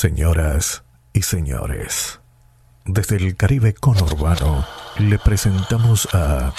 Señoras 0.00 0.84
y 1.12 1.22
señores, 1.22 2.20
desde 2.84 3.16
el 3.16 3.34
Caribe 3.34 3.74
conurbano 3.74 4.64
le 5.00 5.18
presentamos 5.18 6.08
a 6.14 6.54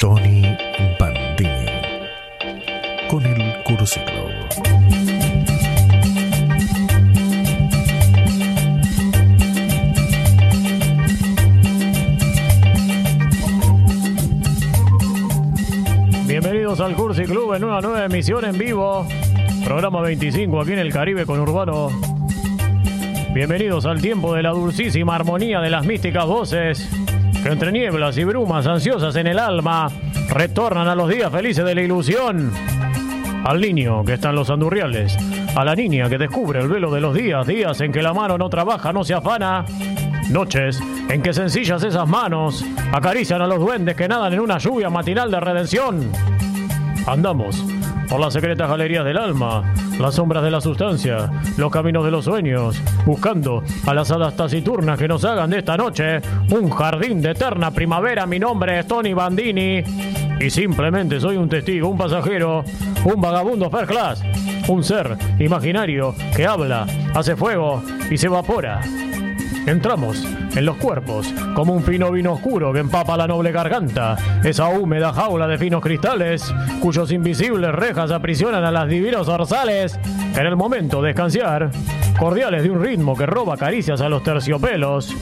Tony 0.00 0.56
Bandini 0.98 1.66
con 3.10 3.26
el 3.26 3.62
Curciclo. 3.64 4.30
Bienvenidos 16.26 16.80
al 16.80 16.94
Cursi 16.94 17.24
Club 17.24 17.52
en 17.52 17.64
una 17.64 17.82
nueva 17.82 18.06
emisión 18.06 18.46
en 18.46 18.56
vivo. 18.56 19.06
Programa 19.66 20.00
25 20.00 20.62
aquí 20.62 20.72
en 20.72 20.78
el 20.78 20.90
Caribe 20.90 21.26
con 21.26 21.40
Urbano. 21.40 22.09
Bienvenidos 23.32 23.86
al 23.86 24.00
tiempo 24.00 24.34
de 24.34 24.42
la 24.42 24.50
dulcísima 24.50 25.14
armonía 25.14 25.60
de 25.60 25.70
las 25.70 25.86
místicas 25.86 26.26
voces 26.26 26.90
que 27.44 27.48
entre 27.48 27.70
nieblas 27.70 28.18
y 28.18 28.24
brumas 28.24 28.66
ansiosas 28.66 29.14
en 29.14 29.28
el 29.28 29.38
alma 29.38 29.86
retornan 30.30 30.88
a 30.88 30.96
los 30.96 31.08
días 31.08 31.30
felices 31.30 31.64
de 31.64 31.76
la 31.76 31.82
ilusión. 31.82 32.50
Al 33.44 33.60
niño 33.60 34.04
que 34.04 34.14
está 34.14 34.30
en 34.30 34.34
los 34.34 34.50
andurriales, 34.50 35.16
a 35.54 35.64
la 35.64 35.76
niña 35.76 36.08
que 36.08 36.18
descubre 36.18 36.58
el 36.58 36.66
velo 36.66 36.90
de 36.90 37.00
los 37.00 37.14
días, 37.14 37.46
días 37.46 37.80
en 37.80 37.92
que 37.92 38.02
la 38.02 38.12
mano 38.12 38.36
no 38.36 38.50
trabaja, 38.50 38.92
no 38.92 39.04
se 39.04 39.14
afana, 39.14 39.64
noches 40.28 40.82
en 41.08 41.22
que 41.22 41.32
sencillas 41.32 41.84
esas 41.84 42.08
manos 42.08 42.64
acarician 42.92 43.40
a 43.40 43.46
los 43.46 43.60
duendes 43.60 43.94
que 43.94 44.08
nadan 44.08 44.32
en 44.32 44.40
una 44.40 44.58
lluvia 44.58 44.90
matinal 44.90 45.30
de 45.30 45.38
redención. 45.38 46.10
Andamos 47.06 47.64
por 48.10 48.20
las 48.20 48.32
secretas 48.32 48.68
galerías 48.68 49.04
del 49.04 49.16
alma, 49.16 49.72
las 50.00 50.16
sombras 50.16 50.42
de 50.42 50.50
la 50.50 50.60
sustancia, 50.60 51.30
los 51.56 51.70
caminos 51.70 52.04
de 52.04 52.10
los 52.10 52.24
sueños, 52.24 52.82
buscando 53.06 53.62
a 53.86 53.94
las 53.94 54.10
hadas 54.10 54.34
taciturnas 54.34 54.98
que 54.98 55.06
nos 55.06 55.24
hagan 55.24 55.50
de 55.50 55.58
esta 55.58 55.76
noche 55.76 56.20
un 56.50 56.68
jardín 56.70 57.22
de 57.22 57.30
eterna 57.30 57.70
primavera. 57.70 58.26
Mi 58.26 58.40
nombre 58.40 58.80
es 58.80 58.88
Tony 58.88 59.14
Bandini 59.14 59.84
y 60.40 60.50
simplemente 60.50 61.20
soy 61.20 61.36
un 61.36 61.48
testigo, 61.48 61.88
un 61.88 61.96
pasajero, 61.96 62.64
un 63.04 63.20
vagabundo 63.20 63.70
first 63.70 63.90
class, 63.90 64.22
un 64.68 64.82
ser 64.82 65.16
imaginario 65.38 66.12
que 66.36 66.46
habla, 66.46 66.86
hace 67.14 67.36
fuego 67.36 67.80
y 68.10 68.18
se 68.18 68.26
evapora. 68.26 68.80
Entramos 69.66 70.26
en 70.56 70.64
los 70.64 70.76
cuerpos 70.76 71.32
como 71.54 71.74
un 71.74 71.82
fino 71.82 72.10
vino 72.10 72.32
oscuro 72.32 72.72
que 72.72 72.80
empapa 72.80 73.16
la 73.16 73.26
noble 73.26 73.52
garganta, 73.52 74.16
esa 74.42 74.68
húmeda 74.68 75.12
jaula 75.12 75.46
de 75.46 75.58
finos 75.58 75.82
cristales 75.82 76.52
cuyos 76.80 77.12
invisibles 77.12 77.72
rejas 77.72 78.10
aprisionan 78.10 78.64
a 78.64 78.70
las 78.70 78.88
divinos 78.88 79.26
dorsales 79.26 79.98
que 80.34 80.40
en 80.40 80.46
el 80.46 80.56
momento 80.56 81.02
de 81.02 81.10
escanciar, 81.10 81.70
cordiales 82.18 82.62
de 82.62 82.70
un 82.70 82.82
ritmo 82.82 83.16
que 83.16 83.26
roba 83.26 83.56
caricias 83.56 84.00
a 84.00 84.08
los 84.08 84.22
terciopelos, 84.22 85.14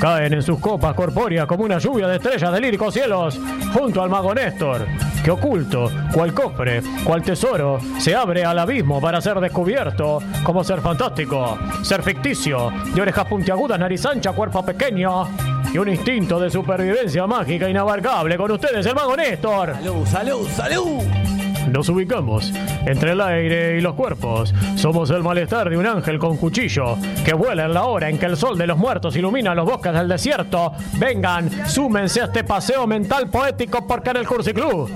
caen 0.00 0.32
en 0.32 0.42
sus 0.42 0.58
copas 0.58 0.94
corpóreas 0.94 1.46
como 1.46 1.64
una 1.64 1.78
lluvia 1.78 2.08
de 2.08 2.16
estrellas 2.16 2.52
de 2.52 2.60
líricos 2.60 2.94
cielos 2.94 3.38
junto 3.74 4.02
al 4.02 4.08
mago 4.08 4.34
Néstor, 4.34 4.86
que 5.22 5.30
oculto, 5.30 5.90
cual 6.12 6.32
cofre, 6.32 6.82
cual 7.04 7.22
tesoro, 7.22 7.78
se 7.98 8.14
abre 8.14 8.44
al 8.44 8.58
abismo 8.58 9.00
para 9.00 9.20
ser 9.20 9.38
descubierto 9.40 10.20
como 10.42 10.64
ser 10.64 10.80
fantástico, 10.80 11.58
ser 11.82 12.02
ficticio, 12.02 12.72
de 12.94 13.02
orejas 13.02 13.26
puntiagudas, 13.26 13.78
nariz 13.78 14.04
ancha, 14.06 14.32
cuerpo 14.32 14.64
pequeño 14.64 15.28
y 15.72 15.78
un 15.78 15.88
instinto 15.90 16.40
de 16.40 16.50
supervivencia 16.50 17.26
mágica 17.26 17.68
inabarcable. 17.68 18.36
Con 18.38 18.50
ustedes, 18.52 18.86
el 18.86 18.94
mago 18.94 19.16
Néstor. 19.16 19.74
Salud, 19.74 20.06
salud, 20.06 20.48
salud. 20.48 21.39
Nos 21.70 21.88
ubicamos 21.88 22.52
entre 22.86 23.12
el 23.12 23.20
aire 23.20 23.78
y 23.78 23.80
los 23.80 23.94
cuerpos. 23.94 24.52
Somos 24.76 25.10
el 25.10 25.22
malestar 25.22 25.70
de 25.70 25.76
un 25.76 25.86
ángel 25.86 26.18
con 26.18 26.36
cuchillo 26.36 26.96
que 27.24 27.32
vuela 27.32 27.66
en 27.66 27.74
la 27.74 27.84
hora 27.84 28.08
en 28.08 28.18
que 28.18 28.26
el 28.26 28.36
sol 28.36 28.58
de 28.58 28.66
los 28.66 28.76
muertos 28.76 29.14
ilumina 29.16 29.54
los 29.54 29.66
bosques 29.66 29.92
del 29.92 30.08
desierto. 30.08 30.72
Vengan, 30.98 31.68
súmense 31.68 32.22
a 32.22 32.24
este 32.24 32.44
paseo 32.44 32.86
mental 32.86 33.28
poético 33.28 33.86
porque 33.86 34.10
en 34.10 34.16
el 34.16 34.26
Cursi 34.26 34.52
Club 34.52 34.90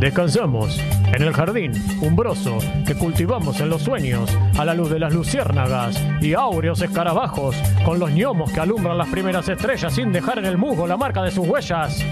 descansamos 0.00 0.80
en 1.12 1.22
el 1.22 1.32
jardín 1.32 1.72
umbroso 2.00 2.58
que 2.86 2.96
cultivamos 2.96 3.60
en 3.60 3.68
los 3.68 3.82
sueños 3.82 4.36
a 4.58 4.64
la 4.64 4.74
luz 4.74 4.90
de 4.90 4.98
las 4.98 5.12
luciérnagas 5.12 6.02
y 6.20 6.34
áureos 6.34 6.82
escarabajos 6.82 7.54
con 7.84 7.98
los 7.98 8.10
gnomos 8.10 8.50
que 8.50 8.60
alumbran 8.60 8.98
las 8.98 9.08
primeras 9.08 9.48
estrellas 9.48 9.94
sin 9.94 10.10
dejar 10.10 10.38
en 10.38 10.46
el 10.46 10.58
musgo 10.58 10.86
la 10.86 10.96
marca 10.96 11.22
de 11.22 11.30
sus 11.30 11.46
huellas. 11.46 12.04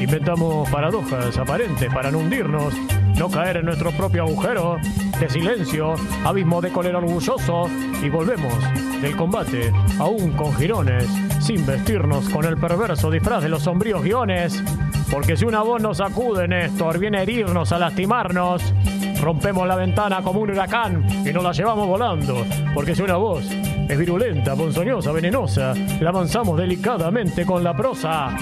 Inventamos 0.00 0.68
paradojas 0.68 1.36
aparentes 1.38 1.92
para 1.92 2.10
no 2.10 2.18
hundirnos, 2.18 2.74
no 3.22 3.30
caer 3.30 3.58
en 3.58 3.66
nuestro 3.66 3.92
propio 3.92 4.24
agujero 4.24 4.78
de 5.20 5.30
silencio, 5.30 5.94
abismo 6.24 6.60
de 6.60 6.72
cólera 6.72 6.98
orgulloso 6.98 7.70
y 8.02 8.08
volvemos 8.08 8.52
del 9.00 9.14
combate 9.16 9.72
aún 10.00 10.32
con 10.32 10.52
jirones, 10.56 11.06
sin 11.38 11.64
vestirnos 11.64 12.28
con 12.30 12.44
el 12.46 12.56
perverso 12.56 13.12
disfraz 13.12 13.44
de 13.44 13.48
los 13.48 13.62
sombríos 13.62 14.02
guiones. 14.02 14.60
Porque 15.08 15.36
si 15.36 15.44
una 15.44 15.62
voz 15.62 15.80
nos 15.80 15.98
sacude, 15.98 16.48
Néstor, 16.48 16.98
viene 16.98 17.18
a 17.18 17.22
herirnos, 17.22 17.70
a 17.70 17.78
lastimarnos, 17.78 18.74
rompemos 19.20 19.68
la 19.68 19.76
ventana 19.76 20.20
como 20.20 20.40
un 20.40 20.50
huracán 20.50 21.06
y 21.24 21.32
nos 21.32 21.44
la 21.44 21.52
llevamos 21.52 21.86
volando. 21.86 22.44
Porque 22.74 22.96
si 22.96 23.02
una 23.02 23.18
voz 23.18 23.44
es 23.88 23.96
virulenta, 23.96 24.56
ponzoñosa, 24.56 25.12
venenosa, 25.12 25.74
la 26.00 26.08
avanzamos 26.08 26.58
delicadamente 26.58 27.46
con 27.46 27.62
la 27.62 27.72
prosa. 27.72 28.36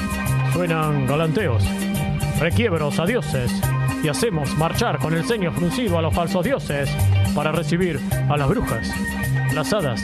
Suenan 0.54 1.06
galanteos, 1.06 1.66
requiebros 2.38 2.98
a 2.98 3.04
dioses 3.04 3.60
y 4.02 4.08
hacemos 4.08 4.56
marchar 4.56 4.98
con 4.98 5.14
el 5.14 5.24
ceño 5.24 5.52
fruncido 5.52 5.98
a 5.98 6.02
los 6.02 6.14
falsos 6.14 6.44
dioses 6.44 6.88
para 7.34 7.52
recibir 7.52 8.00
a 8.28 8.36
las 8.36 8.48
brujas, 8.48 8.90
las 9.54 9.72
hadas, 9.72 10.02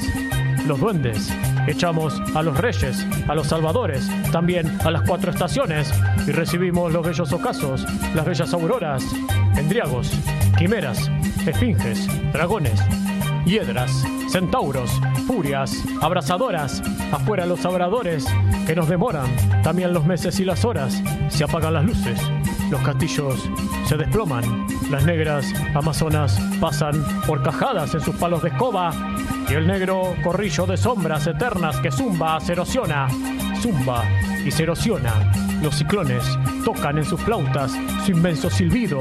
los 0.67 0.81
duendes. 0.81 1.33
Echamos 1.67 2.21
a 2.35 2.43
los 2.43 2.56
reyes, 2.59 3.05
a 3.29 3.35
los 3.35 3.49
salvadores, 3.49 4.09
también 4.31 4.79
a 4.85 4.91
las 4.91 5.03
cuatro 5.03 5.31
estaciones 5.31 5.93
y 6.27 6.33
recibimos 6.33 6.93
los 6.93 7.05
bellos 7.05 7.33
ocasos, 7.33 7.85
las 8.15 8.25
bellas 8.25 8.53
auroras, 8.53 9.05
endriagos, 9.56 10.11
quimeras, 10.59 11.11
esfinges, 11.47 12.06
dragones, 12.33 12.81
hiedras, 13.45 13.91
centauros, 14.29 14.91
furias, 15.27 15.73
abrazadoras, 16.01 16.83
afuera 17.12 17.47
los 17.47 17.65
abradores 17.65 18.27
que 18.67 18.77
nos 18.77 18.89
demoran, 18.89 19.27
también 19.62 19.93
los 19.93 20.05
meses 20.05 20.39
y 20.41 20.45
las 20.45 20.65
horas, 20.65 21.03
se 21.29 21.45
apagan 21.45 21.75
las 21.75 21.85
luces, 21.85 22.21
los 22.71 22.81
castillos 22.83 23.49
se 23.87 23.97
desploman, 23.97 24.67
las 24.91 25.05
negras 25.05 25.53
amazonas 25.75 26.39
pasan 26.61 27.05
por 27.27 27.43
cajadas 27.43 27.95
en 27.95 28.01
sus 28.01 28.17
palos 28.17 28.43
de 28.43 28.49
escoba 28.49 28.93
y 29.49 29.55
el 29.55 29.67
negro 29.67 30.15
corrillo 30.25 30.67
de 30.67 30.77
sombras 30.77 31.27
eternas 31.27 31.77
que 31.79 31.93
zumba 31.93 32.41
se 32.41 32.53
erosiona, 32.53 33.07
zumba 33.61 34.05
y 34.45 34.51
se 34.51 34.65
erosiona. 34.65 35.33
Los 35.63 35.77
ciclones 35.77 36.25
tocan 36.65 36.99
en 36.99 37.05
sus 37.05 37.21
flautas 37.21 37.73
su 38.05 38.11
inmenso 38.11 38.51
silbido, 38.51 39.01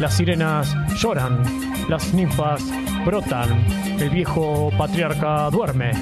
las 0.00 0.14
sirenas 0.14 0.76
lloran, 0.96 1.42
las 1.88 2.12
ninfas 2.12 2.62
brotan, 3.06 3.48
el 3.98 4.10
viejo 4.10 4.70
patriarca 4.76 5.48
duerme, 5.50 5.92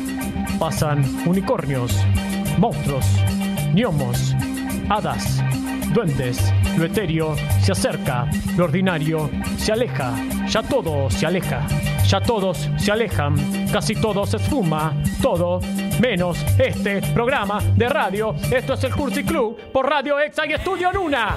pasan 0.58 1.04
unicornios, 1.24 1.96
monstruos, 2.58 3.06
gnomos, 3.74 4.34
hadas, 4.88 5.42
duendes, 5.94 6.52
lo 6.76 6.84
etéreo 6.84 7.36
se 7.62 7.70
acerca, 7.70 8.26
lo 8.56 8.64
ordinario 8.64 9.30
se 9.56 9.72
aleja, 9.72 10.12
ya 10.48 10.60
todo 10.60 11.08
se 11.08 11.24
aleja, 11.24 11.64
ya 12.04 12.20
todos 12.20 12.68
se 12.76 12.90
alejan, 12.90 13.36
casi 13.72 13.94
todo 13.94 14.26
se 14.26 14.38
esfuma, 14.38 14.92
todo 15.22 15.60
menos 16.00 16.44
este 16.58 17.00
programa 17.14 17.60
de 17.76 17.88
radio. 17.88 18.34
Esto 18.50 18.74
es 18.74 18.82
el 18.84 18.94
Cursi 18.94 19.22
Club 19.22 19.56
por 19.72 19.88
Radio 19.88 20.18
Exa 20.18 20.44
y 20.46 20.52
Estudio 20.54 20.92
Luna. 20.92 21.36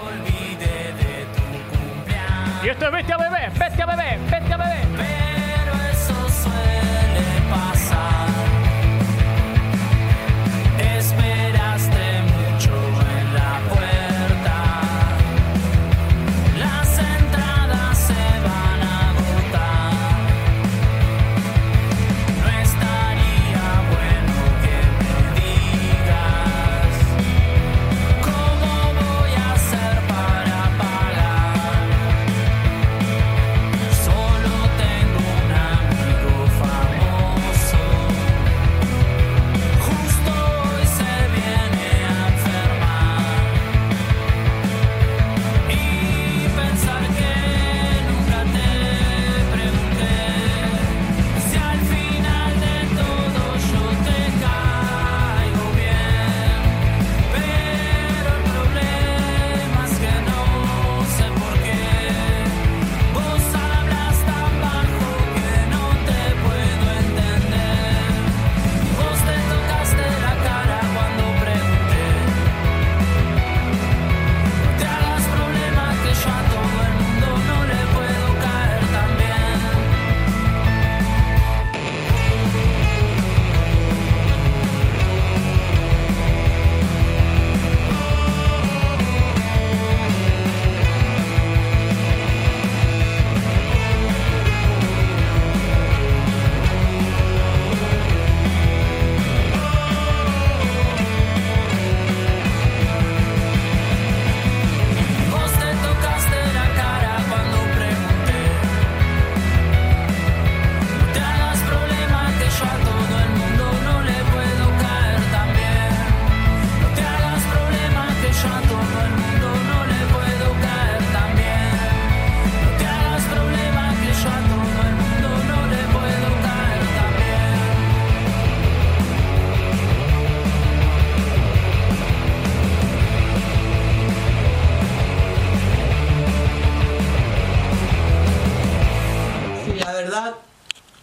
Y 2.63 2.67
esto 2.67 2.85
es 2.87 2.91
Bestia 2.91 3.17
Bebé, 3.17 3.49
Bestia 3.59 3.85
Bebé, 3.85 4.19
Bestia 4.31 4.57
Bebé. 4.57 5.26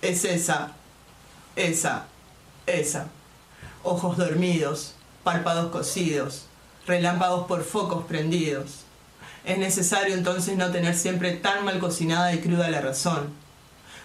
Es 0.04 0.26
esa, 0.26 0.72
esa, 1.56 2.04
esa. 2.66 3.06
Ojos 3.82 4.18
dormidos, 4.18 4.92
párpados 5.22 5.72
cosidos, 5.72 6.44
relámpagos 6.86 7.46
por 7.46 7.64
focos 7.64 8.04
prendidos. 8.04 8.80
Es 9.46 9.56
necesario 9.56 10.14
entonces 10.14 10.58
no 10.58 10.70
tener 10.70 10.94
siempre 10.94 11.32
tan 11.32 11.64
mal 11.64 11.78
cocinada 11.78 12.34
y 12.34 12.40
cruda 12.40 12.68
la 12.68 12.82
razón. 12.82 13.30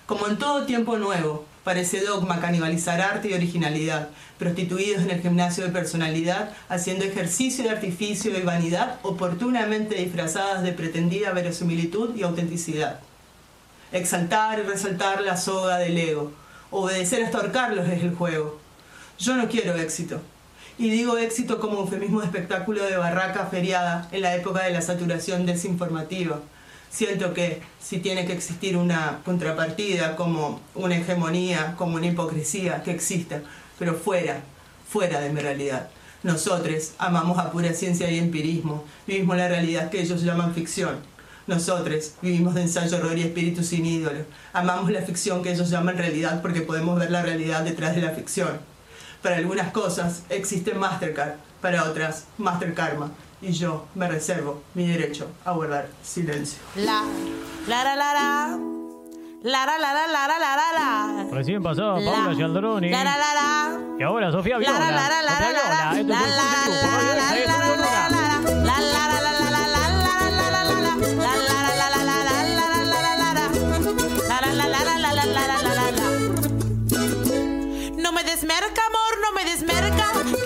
Como 0.05 0.27
en 0.27 0.39
todo 0.39 0.65
tiempo 0.65 0.97
nuevo, 0.97 1.45
parece 1.65 1.99
dogma 1.99 2.39
canibalizar 2.39 3.01
arte 3.01 3.31
y 3.31 3.33
originalidad, 3.33 4.07
prostituidos 4.37 5.01
en 5.01 5.11
el 5.11 5.21
gimnasio 5.21 5.65
de 5.65 5.71
personalidad, 5.73 6.53
haciendo 6.69 7.03
ejercicio 7.03 7.65
de 7.65 7.71
artificio 7.71 8.37
y 8.37 8.41
vanidad 8.41 8.99
oportunamente 9.03 9.95
disfrazadas 9.95 10.63
de 10.63 10.71
pretendida 10.71 11.33
verosimilitud 11.33 12.15
y 12.15 12.23
autenticidad. 12.23 13.01
Exaltar 13.91 14.59
y 14.59 14.63
resaltar 14.63 15.21
la 15.21 15.35
soga 15.35 15.79
del 15.79 15.97
ego, 15.97 16.31
obedecer 16.69 17.23
hasta 17.23 17.39
ahorcarlos 17.39 17.87
es 17.87 18.03
el 18.03 18.13
juego. 18.13 18.59
Yo 19.17 19.35
no 19.35 19.49
quiero 19.49 19.75
éxito. 19.75 20.21
Y 20.77 20.89
digo 20.89 21.17
éxito 21.17 21.59
como 21.59 21.79
eufemismo 21.79 22.21
de 22.21 22.27
espectáculo 22.27 22.83
de 22.85 22.97
barraca 22.97 23.47
feriada 23.47 24.07
en 24.11 24.21
la 24.21 24.35
época 24.35 24.63
de 24.63 24.71
la 24.71 24.81
saturación 24.81 25.45
desinformativa. 25.45 26.39
Siento 26.89 27.33
que 27.33 27.61
si 27.81 27.99
tiene 27.99 28.25
que 28.25 28.33
existir 28.33 28.77
una 28.77 29.19
contrapartida 29.25 30.15
como 30.15 30.61
una 30.75 30.97
hegemonía, 30.97 31.75
como 31.75 31.95
una 31.95 32.07
hipocresía, 32.07 32.81
que 32.83 32.91
exista, 32.91 33.41
pero 33.77 33.95
fuera, 33.95 34.41
fuera 34.87 35.19
de 35.19 35.29
mi 35.29 35.41
realidad. 35.41 35.89
Nosotros 36.23 36.93
amamos 36.97 37.39
a 37.39 37.51
pura 37.51 37.73
ciencia 37.73 38.09
y 38.09 38.19
empirismo, 38.19 38.83
vivimos 39.07 39.35
la 39.35 39.47
realidad 39.47 39.89
que 39.89 40.01
ellos 40.01 40.21
llaman 40.21 40.53
ficción. 40.53 40.97
Nosotros 41.49 42.11
vivimos 42.21 42.53
de 42.53 42.61
ensayo, 42.61 42.95
horror 42.97 43.17
y 43.17 43.23
espíritu 43.23 43.63
sin 43.63 43.83
ídolo. 43.83 44.19
Amamos 44.53 44.91
la 44.91 45.01
ficción 45.01 45.41
que 45.41 45.51
ellos 45.51 45.71
llaman 45.71 45.97
realidad 45.97 46.43
porque 46.43 46.61
podemos 46.61 46.99
ver 46.99 47.09
la 47.09 47.23
realidad 47.23 47.61
detrás 47.63 47.95
de 47.95 48.01
la 48.03 48.11
ficción. 48.11 48.59
Para 49.23 49.37
algunas 49.37 49.71
cosas 49.71 50.21
existe 50.29 50.75
Mastercard, 50.75 51.33
para 51.59 51.85
otras 51.85 52.25
Master 52.37 52.75
Karma. 52.75 53.09
Y 53.41 53.51
yo 53.53 53.87
me 53.95 54.07
reservo 54.07 54.61
mi 54.75 54.85
derecho 54.85 55.25
a 55.43 55.53
guardar 55.53 55.87
silencio. 56.03 56.59
La, 56.75 57.03
la, 57.67 57.83
la, 57.83 57.95
la, 57.95 58.13
la. 58.13 58.59
La, 59.41 59.65
la, 59.65 59.77
la, 59.79 59.93
la, 59.93 60.07
la, 60.07 60.27
la, 60.27 60.37
la, 60.39 60.73
la. 60.73 61.27
Recién 61.31 61.63
pasaba 61.63 61.99
La, 61.99 62.11
Paula 62.11 62.35
Gialdroni. 62.35 62.89
La, 62.91 63.03
la, 63.03 63.17
la, 63.17 63.33
la. 63.33 63.79
Y 63.97 64.03
ahora 64.03 64.31
Sofía 64.31 64.55
La, 64.55 64.59
Viola. 64.59 64.79
la, 64.79 64.91
la, 64.91 65.09
la, 65.09 65.21
la, 65.21 66.03
la, 66.03 66.03
la, 66.03 67.48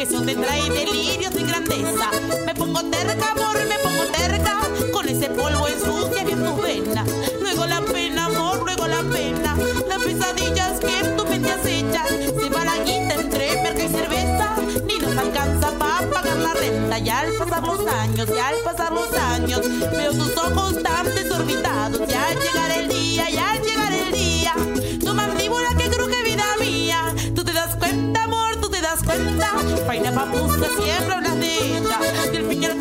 eso 0.03 0.21
te 0.21 0.35
trae 0.35 0.69
delirios 0.69 1.33
de 1.33 1.43
grandeza. 1.43 2.09
Me 2.45 2.53
pongo 2.53 2.83
terca, 2.83 3.31
amor, 3.31 3.55
me 3.69 3.79
pongo 3.79 4.03
terca, 4.11 4.59
con 4.91 5.07
ese 5.07 5.29
polvo 5.29 5.65
ensucia 5.69 6.25
bien 6.25 6.43
tus 6.43 6.61
venas. 6.61 7.07
Luego 7.39 7.65
la 7.65 7.81
pena, 7.81 8.25
amor, 8.25 8.63
luego 8.65 8.85
la 8.85 9.01
pena, 9.03 9.55
las 9.87 10.03
pesadillas 10.03 10.79
que 10.81 10.99
en 10.99 11.15
tu 11.15 11.25
mente 11.25 11.51
acechan. 11.51 12.07
Se 12.37 12.49
va 12.49 12.65
la 12.65 12.77
guita 12.79 13.13
entre 13.15 13.63
merca 13.63 13.83
y 13.83 13.89
cerveza, 13.89 14.55
ni 14.85 14.97
nos 14.97 15.17
alcanza 15.17 15.71
para 15.79 16.09
pagar 16.09 16.37
la 16.37 16.53
renta. 16.53 16.99
Y 16.99 17.09
al 17.09 17.31
pasar 17.35 17.63
los 17.63 17.87
años, 17.87 18.27
y 18.35 18.39
al 18.39 18.55
pasar 18.65 18.91
los 18.91 19.13
años, 19.13 19.61
veo 19.91 20.11
tus 20.11 20.37
ojos 20.37 20.83
tan 20.83 21.15
desorbitados. 21.15 22.01
Y 22.09 22.13
al 22.13 22.39
llegar 22.41 22.71
el 22.77 22.87
día, 22.89 23.29
y 23.29 23.37
al 23.37 23.61
papus 30.13 30.53
siempre 30.83 31.15
blandita. 31.19 31.99
Y 32.31 32.35
el 32.37 32.45
piñero 32.45 32.72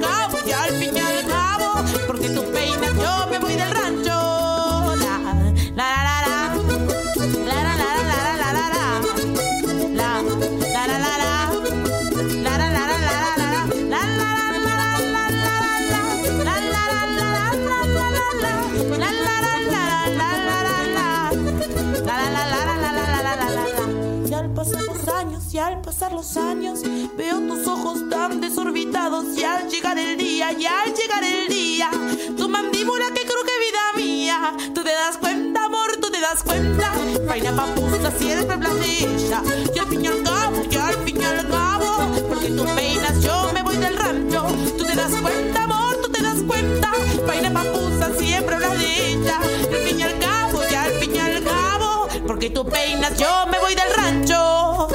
llegar 29.95 30.11
el 30.11 30.17
día, 30.17 30.53
y 30.53 30.67
al 30.67 30.95
llegar 30.95 31.25
el 31.25 31.49
día, 31.49 31.91
tu 32.37 32.49
mandíbula 32.49 33.07
que 33.15 33.23
cruje 33.23 33.53
vida 33.61 33.93
mía. 33.97 34.55
Tú 34.75 34.83
te 34.83 34.91
das 34.91 35.19
cuenta, 35.19 35.65
amor, 35.65 35.91
tú 36.01 36.11
te 36.11 36.21
das 36.21 36.43
cuenta. 36.43 36.93
Faina 37.29 37.53
papusa 37.53 38.11
siempre 38.19 38.57
ella. 38.85 39.43
Y 39.75 39.79
al 39.79 39.87
fin 39.87 40.05
y 40.05 40.07
al 40.07 40.23
cabo, 40.23 40.63
y 40.71 40.77
al 40.77 40.95
fin 41.05 41.21
y 41.21 41.25
al 41.25 41.49
cabo, 41.49 42.11
porque 42.29 42.49
tú 42.49 42.65
peinas, 42.75 43.23
yo 43.23 43.51
me 43.53 43.63
voy 43.63 43.77
del 43.77 43.97
rancho. 43.97 44.47
Tú 44.79 44.85
te 44.85 44.95
das 44.95 45.13
cuenta, 45.21 45.65
amor, 45.65 45.97
tú 46.03 46.11
te 46.11 46.23
das 46.23 46.39
cuenta. 46.47 46.91
Faina 47.27 47.53
papusa 47.53 48.11
siempre 48.19 48.57
ella. 48.57 49.41
Y 49.71 49.75
al 49.75 49.83
fin 49.83 50.01
y 50.01 50.03
al 50.03 50.19
cabo, 50.19 50.63
y 50.71 50.75
al 50.75 50.93
fin 50.93 51.15
y 51.15 51.19
al 51.19 51.45
cabo, 51.45 52.09
porque 52.27 52.51
tú 52.51 52.65
peinas, 52.65 53.17
yo 53.19 53.47
me 53.51 53.59
voy 53.59 53.75
del 53.75 53.95
rancho. 53.95 54.89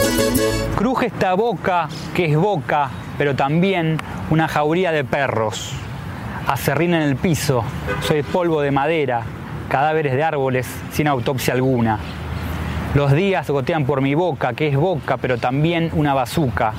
Cruje 0.75 1.07
esta 1.07 1.33
boca 1.33 1.87
que 2.15 2.25
es 2.25 2.37
boca, 2.37 2.89
pero 3.17 3.35
también 3.35 3.99
una 4.29 4.47
jauría 4.47 4.91
de 4.91 5.03
perros. 5.03 5.73
Acerrín 6.47 6.93
en 6.93 7.01
el 7.01 7.15
piso, 7.15 7.63
soy 8.01 8.23
polvo 8.23 8.61
de 8.61 8.71
madera, 8.71 9.23
cadáveres 9.69 10.13
de 10.13 10.23
árboles 10.23 10.67
sin 10.91 11.07
autopsia 11.07 11.53
alguna. 11.53 11.99
Los 12.93 13.11
días 13.11 13.49
gotean 13.49 13.85
por 13.85 14.01
mi 14.01 14.15
boca, 14.15 14.53
que 14.53 14.67
es 14.67 14.75
boca, 14.75 15.17
pero 15.17 15.37
también 15.37 15.91
una 15.93 16.13
bazuca. 16.13 16.73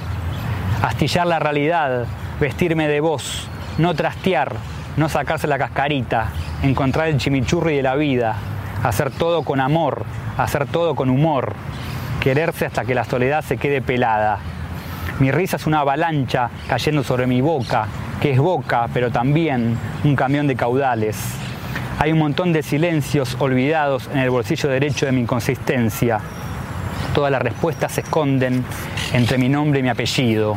Astillar 0.83 1.27
la 1.27 1.39
realidad, 1.39 2.07
vestirme 2.41 2.89
de 2.89 3.01
voz, 3.01 3.49
no 3.79 3.95
trastear, 3.95 4.55
no 4.97 5.09
sacarse 5.09 5.47
la 5.47 5.59
cascarita, 5.59 6.29
encontrar 6.63 7.09
el 7.09 7.19
chimichurri 7.19 7.77
de 7.77 7.83
la 7.83 7.95
vida, 7.95 8.37
hacer 8.83 9.11
todo 9.11 9.43
con 9.43 9.61
amor, 9.61 10.05
hacer 10.37 10.67
todo 10.67 10.95
con 10.95 11.11
humor, 11.11 11.55
quererse 12.21 12.67
hasta 12.67 12.85
que 12.85 12.95
la 12.95 13.05
soledad 13.05 13.43
se 13.45 13.59
quede 13.59 13.81
pelada. 13.83 14.39
Mi 15.21 15.33
risa 15.33 15.57
es 15.57 15.67
una 15.67 15.81
avalancha 15.81 16.49
cayendo 16.69 17.03
sobre 17.03 17.27
mi 17.27 17.41
boca, 17.41 17.89
que 18.21 18.31
es 18.31 18.39
boca, 18.39 18.89
pero 18.95 19.11
también 19.11 19.77
un 20.05 20.15
camión 20.15 20.47
de 20.47 20.55
caudales. 20.55 21.17
Hay 21.99 22.13
un 22.13 22.21
montón 22.21 22.53
de 22.53 22.63
silencios 22.63 23.37
olvidados 23.41 24.09
en 24.13 24.19
el 24.19 24.31
bolsillo 24.31 24.69
derecho 24.69 25.07
de 25.07 25.13
mi 25.13 25.23
inconsistencia. 25.23 26.21
Todas 27.15 27.33
las 27.33 27.43
respuestas 27.43 27.91
se 27.91 28.03
esconden 28.03 28.65
entre 29.13 29.39
mi 29.39 29.49
nombre 29.49 29.81
y 29.81 29.83
mi 29.83 29.89
apellido. 29.89 30.57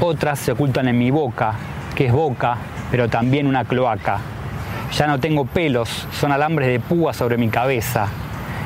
Otras 0.00 0.38
se 0.38 0.52
ocultan 0.52 0.88
en 0.88 0.96
mi 0.96 1.10
boca, 1.10 1.52
que 1.94 2.06
es 2.06 2.12
boca, 2.12 2.56
pero 2.90 3.10
también 3.10 3.46
una 3.46 3.66
cloaca. 3.66 4.20
Ya 4.96 5.06
no 5.06 5.20
tengo 5.20 5.44
pelos, 5.44 6.08
son 6.12 6.32
alambres 6.32 6.68
de 6.68 6.80
púa 6.80 7.12
sobre 7.12 7.36
mi 7.36 7.50
cabeza. 7.50 8.06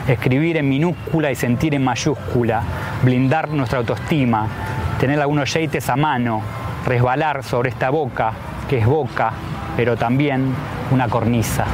Escribir 0.07 0.57
en 0.57 0.69
minúscula 0.69 1.33
y 1.33 1.35
sentir 1.35 1.75
en 1.75 1.83
mayúscula, 1.83 2.63
blindar 3.03 3.49
nuestra 3.49 3.81
autoestima, 3.81 4.47
tener 5.03 5.21
algunos 5.21 5.53
yeites 5.53 5.91
a 5.91 5.97
mano, 5.97 6.41
resbalar 6.87 7.43
sobre 7.43 7.71
esta 7.71 7.91
boca, 7.91 8.33
que 8.71 8.79
es 8.79 8.87
boca, 8.87 9.33
pero 9.77 9.97
también 9.97 10.55
una 10.93 11.09
cornisa. 11.09 11.67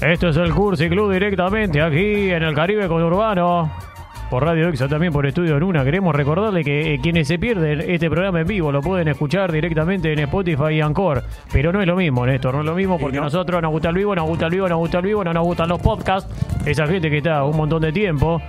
Esto 0.00 0.28
es 0.28 0.36
el 0.38 0.54
Cursi 0.54 0.88
Club 0.88 1.12
directamente 1.12 1.82
aquí 1.82 2.30
en 2.30 2.42
el 2.42 2.54
Caribe 2.54 2.88
con 2.88 3.02
Urbano. 3.02 3.91
Por 4.32 4.44
Radio 4.46 4.70
Exa 4.70 4.88
también 4.88 5.12
por 5.12 5.26
Estudio 5.26 5.58
Luna. 5.60 5.84
Queremos 5.84 6.14
recordarle 6.14 6.64
que 6.64 6.94
eh, 6.94 6.98
quienes 7.02 7.28
se 7.28 7.38
pierden 7.38 7.82
este 7.82 8.08
programa 8.08 8.40
en 8.40 8.46
vivo 8.46 8.72
lo 8.72 8.80
pueden 8.80 9.08
escuchar 9.08 9.52
directamente 9.52 10.10
en 10.10 10.20
Spotify 10.20 10.72
y 10.76 10.80
Anchor. 10.80 11.22
Pero 11.52 11.70
no 11.70 11.82
es 11.82 11.86
lo 11.86 11.94
mismo, 11.96 12.24
Néstor, 12.24 12.54
no 12.54 12.60
es 12.60 12.66
lo 12.66 12.74
mismo 12.74 12.98
porque 12.98 13.20
nosotros 13.20 13.60
nos 13.60 13.70
gusta 13.70 13.90
el 13.90 13.94
vivo, 13.96 14.14
nos 14.16 14.26
gusta 14.26 14.46
el 14.46 14.52
vivo, 14.52 14.66
nos 14.70 14.78
gusta 14.78 14.98
el 15.00 15.04
vivo, 15.04 15.22
no 15.22 15.34
nos 15.34 15.44
gustan 15.44 15.68
los 15.68 15.82
podcasts. 15.82 16.34
Esa 16.64 16.86
gente 16.86 17.10
que 17.10 17.18
está 17.18 17.44
un 17.44 17.58
montón 17.58 17.82
de 17.82 17.92
tiempo. 17.92 18.40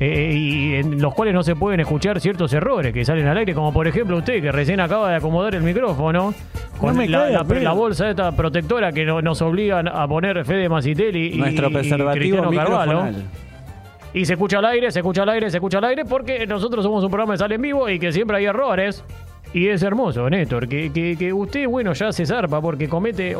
eh, 0.00 0.32
y 0.34 0.74
en 0.74 1.00
los 1.00 1.14
cuales 1.14 1.32
no 1.32 1.44
se 1.44 1.54
pueden 1.54 1.78
escuchar 1.78 2.18
ciertos 2.20 2.52
errores 2.52 2.92
que 2.92 3.04
salen 3.04 3.28
al 3.28 3.36
aire, 3.36 3.54
como 3.54 3.72
por 3.72 3.86
ejemplo 3.86 4.16
usted 4.16 4.42
que 4.42 4.50
recién 4.50 4.80
acaba 4.80 5.10
de 5.10 5.16
acomodar 5.16 5.54
el 5.54 5.62
micrófono 5.62 6.34
con 6.80 6.96
me 6.96 7.06
la, 7.06 7.18
cae, 7.24 7.32
la- 7.34 7.60
la 7.62 7.72
bolsa 7.72 8.10
esta 8.10 8.34
protectora 8.34 8.90
que 8.90 9.04
no- 9.04 9.22
nos 9.22 9.40
obligan 9.42 9.86
a 9.86 10.08
poner 10.08 10.44
Fede 10.44 10.68
Macitelli 10.68 11.34
y, 11.34 11.38
Nuestro 11.38 11.68
y 11.68 11.72
preservativo 11.74 12.18
Cristiano 12.42 12.50
Carvalho. 12.50 13.12
Y 14.12 14.24
se 14.24 14.32
escucha 14.32 14.58
al 14.58 14.64
aire, 14.66 14.90
se 14.90 15.00
escucha 15.00 15.22
al 15.22 15.28
aire, 15.28 15.50
se 15.50 15.58
escucha 15.58 15.78
al 15.78 15.84
aire, 15.84 16.04
porque 16.04 16.46
nosotros 16.46 16.84
somos 16.84 17.04
un 17.04 17.10
programa 17.10 17.34
que 17.34 17.38
sale 17.38 17.54
en 17.54 17.62
vivo 17.62 17.88
y 17.88 17.98
que 17.98 18.12
siempre 18.12 18.38
hay 18.38 18.46
errores. 18.46 19.04
Y 19.52 19.68
es 19.68 19.82
hermoso, 19.82 20.30
Néstor, 20.30 20.68
que, 20.68 20.92
que, 20.92 21.16
que 21.16 21.32
usted, 21.32 21.66
bueno, 21.66 21.92
ya 21.92 22.12
se 22.12 22.24
zarpa 22.24 22.60
porque 22.60 22.88
comete... 22.88 23.36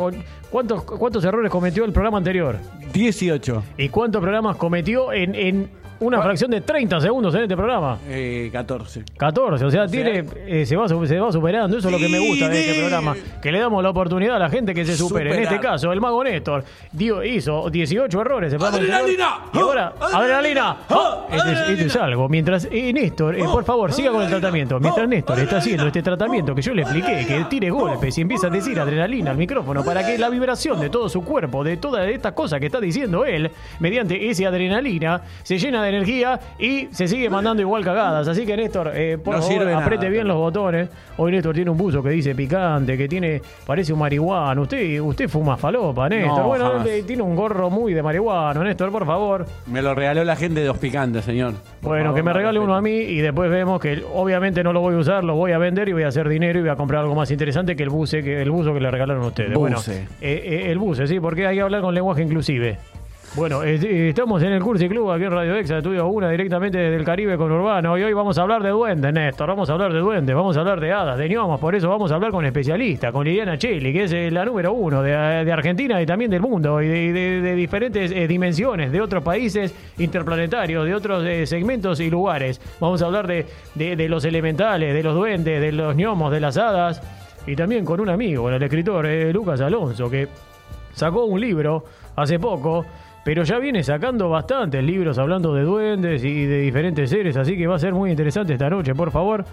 ¿cuántos, 0.51 0.83
¿Cuántos 0.83 1.25
errores 1.25 1.51
cometió 1.51 1.85
el 1.85 1.93
programa 1.93 2.19
anterior? 2.19 2.57
18. 2.93 3.63
¿Y 3.79 3.89
cuántos 3.91 4.21
programas 4.21 4.57
cometió 4.57 5.13
en, 5.13 5.35
en 5.37 5.71
una 6.01 6.23
fracción 6.23 6.51
de 6.51 6.61
30 6.63 7.01
segundos 7.01 7.35
en 7.35 7.43
este 7.43 7.57
programa? 7.57 7.99
Eh, 8.09 8.49
14. 8.53 9.05
14, 9.17 9.65
o 9.65 9.71
sea, 9.71 9.87
tiene, 9.87 10.25
eh, 10.47 10.65
se, 10.67 10.77
va, 10.77 10.89
se 10.89 11.21
va 11.21 11.33
superando. 11.33 11.77
Eso 11.77 11.89
es 11.89 11.93
lo 11.93 11.99
que 11.99 12.09
me 12.09 12.19
gusta 12.19 12.49
de 12.49 12.61
este 12.61 12.81
programa. 12.81 13.15
Que 13.41 13.53
le 13.53 13.61
damos 13.61 13.83
la 13.83 13.91
oportunidad 13.91 14.37
a 14.37 14.39
la 14.39 14.51
gente 14.51 14.75
que 14.75 14.85
se 14.85 14.97
supere. 14.97 15.35
En 15.35 15.43
este 15.43 15.61
caso, 15.61 15.93
el 15.93 16.01
mago 16.01 16.25
Néstor 16.25 16.65
dio, 16.93 17.23
hizo 17.23 17.69
18 17.71 18.21
errores. 18.21 18.55
¡Adrenalina! 18.55 19.39
Y 19.53 19.59
ahora, 19.59 19.93
¡Ah! 20.01 20.11
¡adrenalina! 20.15 20.77
¡Ah! 20.89 21.27
Este 21.31 21.53
es, 21.53 21.59
este 21.69 21.87
es 21.87 21.97
algo. 21.97 22.29
Mientras, 22.29 22.69
eh, 22.71 22.93
Néstor, 22.93 23.37
eh, 23.37 23.45
por 23.45 23.65
favor, 23.65 23.93
siga 23.93 24.11
con 24.11 24.23
el 24.23 24.29
tratamiento. 24.29 24.81
Mientras 24.81 25.09
Néstor 25.09 25.39
está 25.39 25.59
haciendo 25.59 25.87
este 25.87 26.03
tratamiento 26.03 26.55
que 26.55 26.63
yo 26.63 26.75
le 26.75 26.83
expliqué, 26.83 27.27
que 27.27 27.45
tire 27.49 27.71
golpes 27.71 28.17
y 28.19 28.23
empieza 28.23 28.47
a 28.47 28.51
decir 28.51 28.79
adrenalina 28.81 29.31
al 29.31 29.37
micrófono 29.37 29.85
para 29.85 30.05
que 30.07 30.17
la 30.19 30.29
vibración 30.29 30.81
de 30.81 30.91
todo 30.91 31.09
su 31.09 31.23
cuerpo, 31.25 31.63
de 31.63 31.77
todas 31.77 32.09
estas 32.09 32.33
cosas 32.33 32.61
que 32.61 32.67
está 32.67 32.81
diciendo 32.81 33.25
él, 33.25 33.51
mediante 33.79 34.31
esa 34.31 34.49
adrenalina, 34.49 35.23
se 35.43 35.59
llena 35.59 35.83
de 35.83 35.90
energía 35.91 36.41
y 36.59 36.89
se 36.91 37.07
sigue 37.07 37.29
mandando 37.31 37.63
igual 37.63 37.85
cagadas. 37.85 38.27
Así 38.27 38.45
que 38.47 38.57
Néstor, 38.57 38.91
eh, 38.95 39.19
por 39.23 39.37
No 39.37 39.43
favor, 39.43 39.65
nada, 39.67 39.79
apriete 39.85 40.09
bien 40.09 40.27
los 40.27 40.37
botones. 40.37 40.89
Hoy 41.19 41.33
Néstor 41.33 41.55
tiene 41.55 41.71
un 41.71 41.77
buzo 41.77 42.03
que 42.03 42.11
dice 42.11 42.35
picante, 42.35 42.97
que 42.97 43.07
tiene, 43.07 43.43
parece 43.67 43.93
un 43.93 43.99
marihuano. 43.99 44.63
Usted, 44.63 45.01
usted 45.01 45.29
fuma 45.29 45.57
falopa, 45.57 46.09
Néstor. 46.09 46.39
No, 46.39 46.47
bueno, 46.49 46.71
jamás. 46.71 46.87
eh, 46.87 47.05
tiene 47.07 47.23
un 47.23 47.37
gorro 47.37 47.69
muy 47.71 47.93
de 47.93 48.03
marihuano, 48.03 48.65
Néstor, 48.65 48.91
por 48.91 49.05
favor. 49.07 49.47
Me 49.67 49.83
lo 49.83 49.95
regaló 49.95 50.25
la 50.25 50.37
gente 50.37 50.61
de 50.61 50.67
Dos 50.67 50.79
Picantes, 50.79 51.25
señor. 51.25 51.53
Por 51.81 51.91
Bueno, 51.91 52.05
favor, 52.07 52.17
que 52.17 52.23
me 52.23 52.33
regale 52.33 52.59
uno 52.59 52.75
a 52.75 52.81
mí 52.81 52.91
y 52.91 53.19
después 53.19 53.51
vemos 53.51 53.81
que 53.81 54.03
obviamente 54.15 54.63
no 54.65 54.73
lo 54.73 54.81
voy 54.81 54.95
a 54.95 54.99
usar, 54.99 55.25
lo 55.25 55.35
voy 55.35 55.53
a 55.53 55.59
vender 55.59 55.89
y 55.89 55.93
voy 55.93 56.05
a 56.05 56.09
hacer 56.09 56.29
dinero 56.29 56.59
y 56.59 56.63
voy 56.63 56.71
a 56.71 56.77
comprar 56.77 57.03
algo 57.03 57.15
más 57.15 57.31
interesante 57.31 57.77
que 57.77 57.83
el 57.83 57.91
buce, 57.91 58.23
que 58.23 58.41
el 58.41 58.51
buzo 58.51 58.73
que 58.73 58.81
le 58.81 58.91
regalaron 58.91 59.23
ustedes. 59.25 59.55
Bueno, 59.55 59.79
eh, 59.89 60.07
eh, 60.21 60.71
el 60.71 60.79
buce, 60.79 61.07
sí, 61.07 61.21
porque 61.21 61.47
hay 61.47 61.57
que 61.57 61.63
hablar 61.63 61.81
con 61.83 61.95
lenguaje 61.95 62.23
inclusive. 62.23 62.79
Bueno, 63.37 63.63
eh, 63.63 63.77
eh, 63.81 64.09
estamos 64.09 64.43
en 64.43 64.51
el 64.53 64.61
Cursi 64.61 64.89
Club 64.89 65.09
aquí 65.13 65.23
en 65.23 65.31
Radio 65.31 65.55
Exa, 65.55 65.79
Estudio 65.79 66.09
1, 66.09 66.31
directamente 66.31 66.79
desde 66.79 66.97
el 66.97 67.05
Caribe 67.05 67.37
con 67.37 67.53
Urbano. 67.53 67.97
Y 67.97 68.03
hoy 68.03 68.13
vamos 68.13 68.37
a 68.39 68.43
hablar 68.43 68.61
de 68.61 68.71
duendes, 68.71 69.13
Néstor. 69.13 69.47
Vamos 69.49 69.71
a 69.71 69.75
hablar 69.75 69.93
de 69.93 70.01
duendes, 70.01 70.35
vamos 70.35 70.57
a 70.57 70.61
hablar 70.61 70.81
de 70.81 70.91
hadas, 70.93 71.17
de 71.17 71.29
gnomos. 71.29 71.61
Por 71.61 71.77
eso 71.77 71.89
vamos 71.89 72.11
a 72.11 72.17
hablar 72.17 72.33
con 72.33 72.45
especialistas, 72.45 73.13
con 73.13 73.25
Liliana 73.25 73.57
Cheli, 73.57 73.93
que 73.93 74.03
es 74.05 74.13
eh, 74.13 74.33
la 74.33 74.45
número 74.45 74.73
uno 74.73 75.01
de, 75.05 75.13
de 75.13 75.53
Argentina 75.53 76.03
y 76.03 76.07
también 76.07 76.29
del 76.29 76.41
mundo, 76.41 76.83
y 76.83 76.89
de, 76.89 77.55
diferentes 77.55 78.11
eh, 78.11 78.27
dimensiones, 78.27 78.91
de 78.91 79.01
otros 79.01 79.23
países 79.23 79.73
interplanetarios, 79.99 80.85
de 80.85 80.93
otros 80.97 81.25
eh, 81.25 81.47
segmentos 81.47 82.01
y 82.01 82.11
lugares. 82.11 82.61
Vamos 82.81 83.01
a 83.01 83.07
hablar 83.07 83.29
de, 83.29 83.47
de- 83.77 84.09
los 84.09 84.25
elementales, 84.25 84.93
de 84.93 85.03
los 85.05 85.15
duendes, 85.15 85.61
de 85.61 85.71
los 85.71 85.95
gnomos, 85.95 86.33
de 86.33 86.41
las 86.41 86.57
hadas. 86.57 87.01
Y 87.47 87.55
también 87.55 87.85
con 87.85 88.01
un 88.01 88.09
amigo, 88.09 88.51
el 88.51 88.61
escritor 88.61 89.07
eh, 89.07 89.33
Lucas 89.33 89.61
Alonso, 89.61 90.11
que 90.11 90.27
sacó 90.93 91.27
un 91.27 91.41
libro 91.41 91.85
hace 92.17 92.41
poco, 92.41 92.85
pero 93.25 93.43
ya 93.45 93.59
viene 93.59 93.83
sacando 93.83 94.29
bastantes 94.31 94.83
libros 94.83 95.19
hablando 95.19 95.55
de 95.55 95.63
duendes 95.63 96.25
y 96.25 96.47
de 96.47 96.61
diferentes 96.61 97.11
seres, 97.11 97.37
así 97.37 97.57
que 97.57 97.67
va 97.67 97.77
a 97.77 97.79
ser 97.79 97.93
muy 97.93 98.11
interesante 98.11 98.53
esta 98.55 98.71
noche. 98.71 98.95
Por 98.95 99.11
favor, 99.11 99.45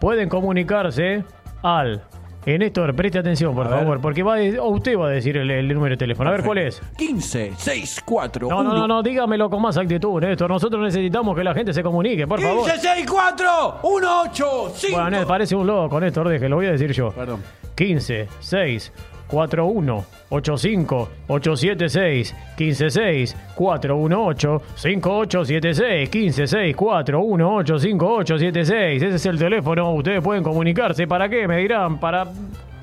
pueden 0.00 0.28
comunicarse 0.28 1.24
al... 1.62 2.02
Eh, 2.46 2.56
Néstor, 2.56 2.94
preste 2.94 3.18
atención, 3.18 3.54
por 3.54 3.66
A 3.66 3.70
ver. 3.70 3.78
favor, 3.80 4.00
porque 4.00 4.22
va 4.22 4.36
a 4.38 4.62
usted 4.62 4.96
va 4.96 5.08
a 5.08 5.10
decir 5.10 5.36
el, 5.36 5.50
el 5.50 5.68
número 5.68 5.94
de 5.94 5.96
teléfono. 5.98 6.30
A 6.30 6.32
ver, 6.32 6.42
¿cuál 6.42 6.58
es? 6.58 6.80
15, 6.96 7.52
6, 7.58 8.02
4, 8.06 8.48
No, 8.48 8.62
no, 8.62 8.72
no, 8.72 8.86
no, 8.88 9.02
dígamelo 9.02 9.50
con 9.50 9.60
más 9.60 9.76
actitud, 9.76 10.18
Néstor. 10.22 10.48
Nosotros 10.48 10.82
necesitamos 10.82 11.36
que 11.36 11.44
la 11.44 11.52
gente 11.52 11.74
se 11.74 11.82
comunique, 11.82 12.26
por 12.26 12.40
favor. 12.40 12.64
15, 12.70 12.78
6, 12.80 13.06
4, 13.10 13.50
1, 13.82 14.20
8, 14.30 14.72
5. 14.74 14.94
Bueno, 14.96 15.10
Néstor, 15.10 15.28
parece 15.28 15.56
un 15.56 15.66
loco, 15.66 16.00
Néstor, 16.00 16.28
déjelo, 16.28 16.48
lo 16.50 16.56
voy 16.56 16.66
a 16.66 16.70
decir 16.72 16.90
yo. 16.92 17.10
Perdón. 17.10 17.42
15 17.74 18.28
6 18.40 18.92
41 19.28 20.04
85 20.30 21.08
876 21.28 22.34
15 22.56 22.90
6 22.90 23.36
418 23.54 24.62
5876 24.74 26.08
15 26.08 26.46
6 26.46 26.76
418 26.76 27.78
5876 27.78 29.02
Ese 29.02 29.14
es 29.14 29.26
el 29.26 29.38
teléfono, 29.38 29.92
ustedes 29.94 30.22
pueden 30.22 30.42
comunicarse. 30.42 31.06
¿Para 31.06 31.28
qué? 31.28 31.46
Me 31.46 31.58
dirán, 31.58 31.98
para 32.00 32.26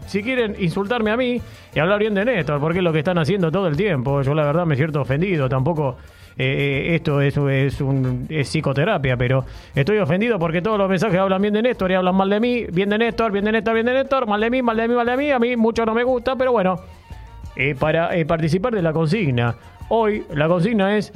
si 0.07 0.21
quieren 0.21 0.55
insultarme 0.59 1.11
a 1.11 1.17
mí 1.17 1.41
y 1.73 1.79
hablar 1.79 1.99
bien 1.99 2.13
de 2.13 2.25
Néstor, 2.25 2.59
porque 2.59 2.79
es 2.79 2.83
lo 2.83 2.93
que 2.93 2.99
están 2.99 3.17
haciendo 3.17 3.51
todo 3.51 3.67
el 3.67 3.75
tiempo. 3.75 4.21
Yo 4.21 4.33
la 4.33 4.43
verdad 4.43 4.65
me 4.65 4.75
siento 4.75 5.01
ofendido, 5.01 5.49
tampoco 5.49 5.97
eh, 6.37 6.95
esto 6.95 7.21
es, 7.21 7.37
es, 7.37 7.81
un, 7.81 8.25
es 8.29 8.49
psicoterapia, 8.49 9.15
pero 9.15 9.45
estoy 9.73 9.99
ofendido 9.99 10.37
porque 10.37 10.61
todos 10.61 10.77
los 10.77 10.89
mensajes 10.89 11.17
hablan 11.17 11.41
bien 11.41 11.53
de 11.53 11.61
Néstor 11.61 11.91
y 11.91 11.93
hablan 11.93 12.15
mal 12.15 12.29
de 12.29 12.39
mí, 12.39 12.65
bien 12.71 12.89
de 12.89 12.97
Néstor, 12.97 13.31
bien 13.31 13.45
de 13.45 13.53
Néstor, 13.53 13.73
bien 13.73 13.85
de 13.85 13.93
Néstor, 13.93 14.27
mal 14.27 14.41
de 14.41 14.49
mí, 14.49 14.61
mal 14.61 14.75
de 14.75 14.87
mí, 14.87 14.95
mal 14.95 15.05
de 15.05 15.17
mí, 15.17 15.31
a 15.31 15.39
mí 15.39 15.55
mucho 15.55 15.85
no 15.85 15.93
me 15.93 16.03
gusta, 16.03 16.35
pero 16.35 16.51
bueno, 16.51 16.75
eh, 17.55 17.73
para 17.79 18.15
eh, 18.15 18.25
participar 18.25 18.73
de 18.73 18.81
la 18.81 18.91
consigna, 18.91 19.55
hoy 19.87 20.25
la 20.33 20.47
consigna 20.47 20.97
es 20.97 21.13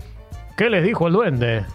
¿qué 0.56 0.70
les 0.70 0.84
dijo 0.84 1.08
el 1.08 1.14
duende? 1.14 1.66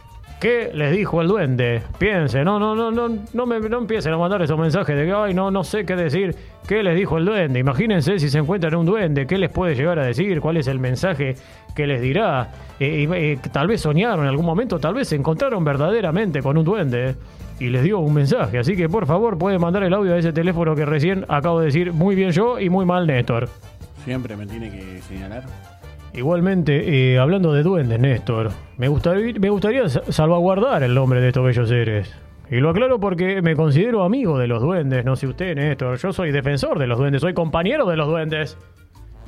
¿Qué 0.44 0.72
les 0.74 0.94
dijo 0.94 1.22
el 1.22 1.28
duende? 1.28 1.80
Piensen, 1.96 2.44
no, 2.44 2.58
no, 2.58 2.74
no, 2.74 2.90
no, 2.90 3.08
no 3.32 3.46
me 3.46 3.58
no 3.60 3.78
empiecen 3.78 4.12
a 4.12 4.18
mandar 4.18 4.42
esos 4.42 4.58
mensajes 4.58 4.94
de 4.94 5.06
que 5.06 5.12
ay 5.14 5.32
no, 5.32 5.50
no 5.50 5.64
sé 5.64 5.86
qué 5.86 5.96
decir. 5.96 6.36
¿Qué 6.68 6.82
les 6.82 6.94
dijo 6.94 7.16
el 7.16 7.24
duende? 7.24 7.60
Imagínense 7.60 8.18
si 8.18 8.28
se 8.28 8.40
encuentran 8.40 8.74
un 8.74 8.84
duende, 8.84 9.26
¿qué 9.26 9.38
les 9.38 9.50
puede 9.50 9.74
llegar 9.74 9.98
a 9.98 10.04
decir? 10.04 10.42
¿Cuál 10.42 10.58
es 10.58 10.66
el 10.66 10.80
mensaje 10.80 11.36
que 11.74 11.86
les 11.86 12.02
dirá? 12.02 12.50
Eh, 12.78 13.08
eh, 13.10 13.38
tal 13.52 13.68
vez 13.68 13.80
soñaron 13.80 14.20
en 14.24 14.28
algún 14.28 14.44
momento, 14.44 14.78
tal 14.78 14.92
vez 14.92 15.08
se 15.08 15.16
encontraron 15.16 15.64
verdaderamente 15.64 16.42
con 16.42 16.58
un 16.58 16.64
duende 16.66 17.14
y 17.58 17.70
les 17.70 17.82
dio 17.82 18.00
un 18.00 18.12
mensaje. 18.12 18.58
Así 18.58 18.76
que 18.76 18.86
por 18.86 19.06
favor 19.06 19.38
pueden 19.38 19.62
mandar 19.62 19.82
el 19.82 19.94
audio 19.94 20.12
a 20.12 20.18
ese 20.18 20.34
teléfono 20.34 20.74
que 20.74 20.84
recién 20.84 21.24
acabo 21.28 21.60
de 21.60 21.66
decir 21.66 21.94
muy 21.94 22.14
bien 22.14 22.32
yo 22.32 22.60
y 22.60 22.68
muy 22.68 22.84
mal 22.84 23.06
Néstor. 23.06 23.48
Siempre 24.04 24.36
me 24.36 24.46
tiene 24.46 24.70
que 24.70 25.00
señalar. 25.08 25.44
Igualmente, 26.14 27.12
eh, 27.14 27.18
hablando 27.18 27.52
de 27.52 27.62
duendes, 27.64 27.99
Néstor, 27.99 28.50
me 28.78 28.87
gustaría, 28.88 29.35
me 29.40 29.50
gustaría 29.50 29.88
sa- 29.88 30.02
salvaguardar 30.12 30.83
el 30.85 30.94
nombre 30.94 31.21
de 31.21 31.28
estos 31.28 31.44
bellos 31.44 31.68
seres. 31.68 32.14
Y 32.50 32.56
lo 32.59 32.71
aclaro 32.71 33.00
porque 33.00 33.42
me 33.42 33.56
considero 33.56 34.04
amigo 34.04 34.38
de 34.38 34.47
los 34.47 34.62
duendes, 34.62 35.04
no 35.04 35.16
sé 35.16 35.26
usted, 35.26 35.56
Néstor. 35.56 35.99
Yo 35.99 36.12
soy 36.12 36.30
defensor 36.30 36.78
de 36.78 36.87
los 36.87 36.99
duendes, 36.99 37.21
soy 37.21 37.35
compañero 37.35 37.87
de 37.87 37.97
los 37.97 38.06
duendes. 38.06 38.56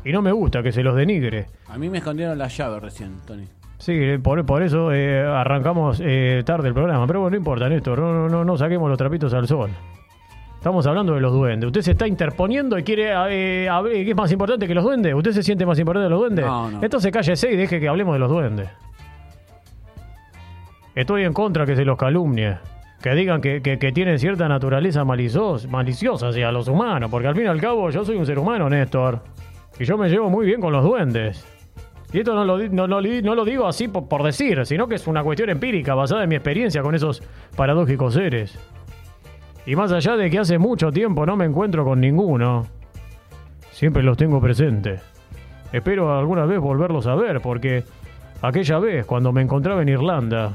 Y 0.05 0.13
no 0.13 0.23
me 0.23 0.31
gusta 0.31 0.63
que 0.63 0.71
se 0.71 0.85
los 0.85 0.95
denigre. 0.95 1.47
A 1.69 1.77
mí 1.77 1.91
me 1.91 1.99
escondieron 1.99 2.39
la 2.39 2.47
llave 2.47 2.79
recién, 2.79 3.17
Tony. 3.27 3.47
Sí, 3.79 3.93
eh, 3.95 4.19
por, 4.23 4.47
por 4.47 4.63
eso 4.63 4.93
eh, 4.93 5.21
arrancamos 5.21 6.01
eh, 6.05 6.43
tarde 6.47 6.69
el 6.69 6.75
programa. 6.75 7.07
Pero 7.09 7.21
bueno, 7.21 7.33
no 7.33 7.37
importa, 7.39 7.69
Néstor, 7.69 7.99
no, 7.99 8.13
no, 8.13 8.29
no, 8.29 8.45
no 8.45 8.57
saquemos 8.57 8.89
los 8.89 8.97
trapitos 8.97 9.35
al 9.35 9.49
sol. 9.49 9.71
Estamos 10.67 10.85
hablando 10.89 11.15
de 11.15 11.21
los 11.21 11.33
duendes. 11.33 11.69
Usted 11.69 11.81
se 11.83 11.93
está 11.93 12.09
interponiendo 12.09 12.77
y 12.77 12.83
quiere 12.83 13.13
eh, 13.13 13.69
hab- 13.71 13.89
¿qué 13.89 14.11
es 14.11 14.17
más 14.17 14.33
importante 14.33 14.67
que 14.67 14.75
los 14.75 14.83
duendes? 14.83 15.15
¿Usted 15.15 15.31
se 15.31 15.45
siente 15.45 15.65
más 15.65 15.79
importante 15.79 16.07
que 16.07 16.11
los 16.11 16.19
duendes? 16.19 16.45
No, 16.45 16.69
no. 16.73 16.83
Entonces 16.83 17.13
cállese 17.13 17.53
y 17.53 17.57
deje 17.57 17.79
que 17.79 17.87
hablemos 17.89 18.15
de 18.15 18.19
los 18.19 18.29
duendes. 18.29 18.69
Estoy 20.97 21.23
en 21.23 21.33
contra 21.33 21.67
que 21.67 21.77
se 21.77 21.85
los 21.85 21.97
calumnie. 21.97 22.57
Que 23.01 23.11
digan 23.15 23.41
que, 23.41 23.63
que- 23.63 23.79
que 23.79 23.93
tienen 23.93 24.19
cierta 24.19 24.49
naturaleza 24.49 25.05
maliciosa, 25.05 25.69
maliciosa 25.69 26.31
hacia 26.31 26.51
los 26.51 26.67
humanos. 26.67 27.13
Porque 27.13 27.29
al 27.29 27.37
fin 27.37 27.45
y 27.45 27.47
al 27.47 27.61
cabo 27.61 27.89
yo 27.91 28.05
soy 28.05 28.17
un 28.17 28.27
ser 28.27 28.37
humano, 28.41 28.69
Néstor. 28.69 29.21
Y 29.79 29.85
yo 29.85 29.97
me 29.97 30.09
llevo 30.09 30.29
muy 30.31 30.47
bien 30.47 30.61
con 30.61 30.73
los 30.73 30.83
duendes. 30.83 31.47
Y 32.13 32.19
esto 32.19 32.35
no 32.35 32.45
lo, 32.45 32.59
no, 32.59 32.89
no 32.89 33.01
li- 33.01 33.23
no 33.23 33.37
lo 33.37 33.45
digo 33.45 33.69
así 33.69 33.87
por, 33.87 34.09
por 34.09 34.25
decir, 34.25 34.67
sino 34.67 34.89
que 34.89 34.97
es 34.97 35.07
una 35.07 35.23
cuestión 35.23 35.49
empírica 35.49 35.95
basada 35.95 36.25
en 36.25 36.29
mi 36.29 36.35
experiencia 36.35 36.83
con 36.83 36.97
esos 36.97 37.23
paradójicos 37.55 38.15
seres. 38.15 38.59
Y 39.67 39.75
más 39.77 39.91
allá 39.93 40.17
de 40.17 40.31
que 40.31 40.39
hace 40.39 40.59
mucho 40.59 40.91
tiempo 40.93 41.27
no 41.27 41.37
me 41.37 41.45
encuentro 41.45 41.85
con 41.85 42.01
ninguno, 42.01 42.67
siempre 43.73 44.03
los 44.03 44.17
tengo 44.17 44.41
presentes. 44.41 45.03
Espero 45.73 46.17
alguna 46.17 46.47
vez 46.47 46.61
volverlos 46.61 47.07
a 47.09 47.15
ver, 47.17 47.41
porque 47.41 47.83
aquella 48.43 48.79
vez 48.79 49.05
cuando 49.07 49.33
me 49.33 49.43
encontraba 49.43 49.83
en 49.83 49.89
Irlanda 49.89 50.53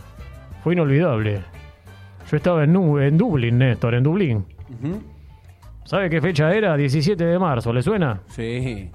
fue 0.63 0.73
inolvidable. 0.73 1.41
Yo 2.29 2.37
estaba 2.37 2.63
en, 2.63 2.71
Nu- 2.73 2.99
en 2.99 3.17
Dublín, 3.17 3.57
Néstor, 3.57 3.95
en 3.95 4.03
Dublín. 4.03 4.45
¿Sabe 5.83 6.09
qué 6.09 6.21
fecha 6.21 6.53
era? 6.53 6.77
17 6.77 7.25
de 7.25 7.37
marzo, 7.37 7.73
¿le 7.73 7.81
suena? 7.81 8.21
Sí. 8.27 8.89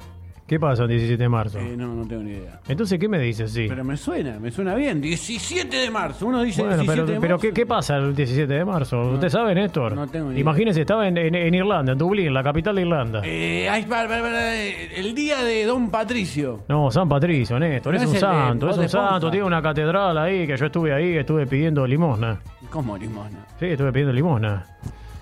¿Qué 0.47 0.61
pasa 0.61 0.85
el 0.85 0.91
17 0.91 1.21
de 1.21 1.29
marzo? 1.29 1.59
Eh, 1.59 1.75
no, 1.77 1.93
no 1.93 2.07
tengo 2.07 2.23
ni 2.23 2.31
idea. 2.31 2.61
Entonces, 2.69 3.01
¿qué 3.01 3.09
me 3.09 3.19
dices? 3.19 3.51
Sí. 3.53 3.67
Pero 3.69 3.83
me 3.83 3.97
suena, 3.97 4.39
me 4.39 4.53
suena 4.53 4.77
bien. 4.77 5.01
17 5.01 5.77
de 5.77 5.91
marzo. 5.91 6.25
Uno 6.25 6.41
dice 6.43 6.63
Bueno, 6.63 6.77
17 6.77 7.03
pero, 7.03 7.13
de 7.15 7.21
pero 7.21 7.35
marzo. 7.35 7.43
¿qué, 7.49 7.53
qué 7.53 7.67
pasa 7.67 7.97
el 7.97 8.15
17 8.15 8.55
de 8.55 8.65
marzo? 8.65 9.01
¿Usted 9.15 9.29
sabe, 9.29 9.57
Néstor? 9.57 9.95
no 9.97 10.07
tengo 10.07 10.27
ni 10.27 10.35
idea. 10.35 10.41
Imagínese, 10.43 10.83
estaba 10.83 11.09
en, 11.09 11.19
en- 11.19 11.35
en 11.35 11.53
Irlanda, 11.53 11.91
en 11.93 11.99
Dublín, 11.99 12.33
la 12.33 12.45
capital 12.45 12.77
de 12.77 12.83
Irlanda. 12.83 13.23
Eh, 13.25 13.69
ay, 13.69 13.87
para, 13.87 14.07
para, 14.09 14.23
para, 14.23 14.55
eh, 14.65 14.89
el 15.01 15.17
día 15.17 15.43
de 15.43 15.65
Don 15.65 15.91
Patricio. 15.91 16.61
No, 16.69 16.93
San 16.93 17.09
Patricio, 17.09 17.59
Néstor, 17.59 17.95
No 17.95 17.97
es 17.97 18.03
es 18.05 18.09
un 18.11 18.15
el 18.15 18.21
santo, 18.21 18.71
es 18.71 18.79
un 18.79 18.89
santo, 18.89 19.31
tiene 19.33 19.47
una 19.47 19.61
catedral 19.61 20.17
ahí, 20.17 20.47
que 20.47 20.57
yo 20.57 20.67
estuve 20.67 20.93
ahí, 20.95 21.17
estuve 21.17 21.49
pidiendo 21.49 21.85
limosna. 21.85 22.39
¿Cómo 22.71 22.97
limosna? 22.97 23.45
Sí, 23.59 23.67
estuve 23.67 23.91
pidiendo 23.91 24.13
limosna. 24.13 24.65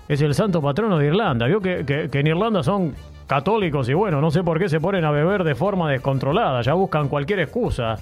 Es 0.07 0.21
el 0.21 0.35
santo 0.35 0.61
patrono 0.61 0.99
de 0.99 1.07
Irlanda. 1.07 1.47
Vio 1.47 1.59
que, 1.59 1.83
que- 1.83 2.09
que 2.11 2.19
en 2.19 2.27
Irlanda 2.27 2.61
son 2.61 2.93
católicos 3.27 3.89
y 3.89 3.93
bueno, 3.93 4.21
no 4.21 4.31
sé 4.31 4.43
por 4.43 4.59
qué 4.59 4.69
se 4.69 4.79
ponen 4.79 5.05
a 5.05 5.11
beber 5.11 5.43
de 5.43 5.55
forma 5.55 5.91
descontrolada. 5.91 6.61
Ya 6.61 6.73
buscan 6.73 7.07
cualquier 7.07 7.39
excusa 7.39 7.97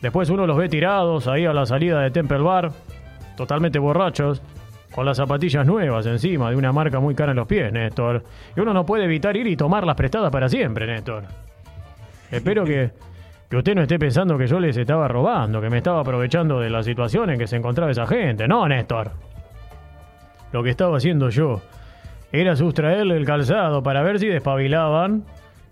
Después 0.00 0.28
uno 0.30 0.46
los 0.46 0.56
ve 0.56 0.68
tirados 0.68 1.26
ahí 1.26 1.46
a 1.46 1.52
la 1.52 1.64
salida 1.64 2.00
de 2.00 2.10
Temple 2.10 2.38
Bar, 2.38 2.70
totalmente 3.36 3.78
borrachos, 3.78 4.42
con 4.94 5.06
las 5.06 5.16
zapatillas 5.16 5.66
nuevas 5.66 6.06
encima, 6.06 6.50
de 6.50 6.56
una 6.56 6.72
marca 6.72 7.00
muy 7.00 7.14
cara 7.14 7.32
en 7.32 7.36
los 7.36 7.46
pies, 7.46 7.72
Néstor. 7.72 8.22
Y 8.56 8.60
uno 8.60 8.72
no 8.72 8.84
puede 8.84 9.04
evitar 9.04 9.36
ir 9.36 9.46
y 9.46 9.56
tomarlas 9.56 9.96
prestadas 9.96 10.30
para 10.30 10.48
siempre, 10.48 10.86
Néstor. 10.86 11.24
Espero 12.30 12.64
que, 12.64 12.92
que 13.48 13.56
usted 13.56 13.74
no 13.74 13.82
esté 13.82 13.98
pensando 13.98 14.36
que 14.36 14.46
yo 14.46 14.60
les 14.60 14.76
estaba 14.76 15.08
robando, 15.08 15.60
que 15.60 15.70
me 15.70 15.78
estaba 15.78 16.00
aprovechando 16.00 16.60
de 16.60 16.70
la 16.70 16.82
situación 16.82 17.30
en 17.30 17.38
que 17.38 17.46
se 17.46 17.56
encontraba 17.56 17.90
esa 17.90 18.06
gente. 18.06 18.46
No, 18.46 18.68
Néstor. 18.68 19.10
Lo 20.52 20.62
que 20.62 20.70
estaba 20.70 20.96
haciendo 20.96 21.30
yo 21.30 21.60
era 22.32 22.56
sustraerle 22.56 23.16
el 23.16 23.24
calzado 23.24 23.82
para 23.82 24.02
ver 24.02 24.18
si 24.18 24.26
despabilaban 24.26 25.24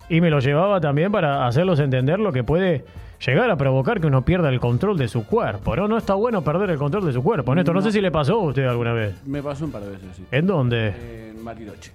y 0.09 0.21
me 0.21 0.31
lo 0.31 0.39
llevaba 0.41 0.81
también 0.81 1.11
para 1.13 1.47
hacerlos 1.47 1.81
entender 1.81 2.19
lo 2.21 2.33
que 2.33 2.45
puede 2.45 2.85
llegar 3.25 3.51
a 3.51 3.57
provocar 3.57 4.01
que 4.01 4.07
uno 4.07 4.23
pierda 4.23 4.49
el 4.51 4.61
control 4.61 4.99
de 4.99 5.09
su 5.09 5.27
cuerpo. 5.27 5.75
No, 5.77 5.89
no 5.89 5.97
está 5.97 6.15
bueno 6.15 6.43
perder 6.43 6.71
el 6.71 6.79
control 6.79 7.07
de 7.07 7.13
su 7.13 7.23
cuerpo. 7.23 7.55
Néstor, 7.55 7.75
no, 7.75 7.81
sé 7.81 7.91
si 7.91 8.01
le 8.01 8.11
pasó 8.11 8.35
a 8.35 8.43
usted 8.45 8.67
alguna 8.67 8.93
vez. 8.93 9.15
Me 9.27 9.43
pasó 9.43 9.65
un 9.65 9.73
par 9.73 9.83
de 9.83 9.91
veces, 9.93 10.17
sí. 10.17 10.25
¿En 10.31 10.47
dónde? 10.47 11.31
En 11.31 11.45
Bariloche. 11.45 11.93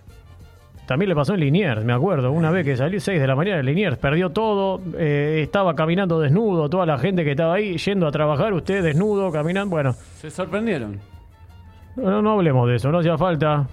También 0.88 1.10
le 1.10 1.14
pasó 1.16 1.36
en 1.36 1.42
Liniers, 1.42 1.84
me 1.84 1.94
acuerdo. 1.94 2.32
Una 2.32 2.50
vez 2.50 2.66
que 2.66 2.76
salí 2.76 3.00
6 3.00 3.22
de 3.22 3.28
la 3.28 3.36
mañana 3.36 3.58
de 3.58 3.64
Liniers, 3.64 3.98
perdió 3.98 4.32
todo. 4.32 4.82
eh, 4.98 5.42
estaba 5.44 5.76
caminando 5.76 6.20
desnudo, 6.20 6.68
toda 6.68 6.88
la 6.88 6.98
gente 6.98 7.24
que 7.24 7.32
estaba 7.32 7.54
ahí 7.54 7.78
yendo 7.78 8.08
a 8.08 8.12
trabajar, 8.12 8.52
usted 8.54 8.82
desnudo, 8.84 9.32
caminando. 9.32 9.70
Bueno, 9.70 9.94
Se 10.16 10.32
sorprendieron. 10.32 10.98
no, 11.96 12.24
no 12.24 12.32
hablemos 12.32 12.68
de 12.68 12.78
eso, 12.78 12.92
no 12.92 12.98
hacía 13.00 13.20
falta. 13.20 13.68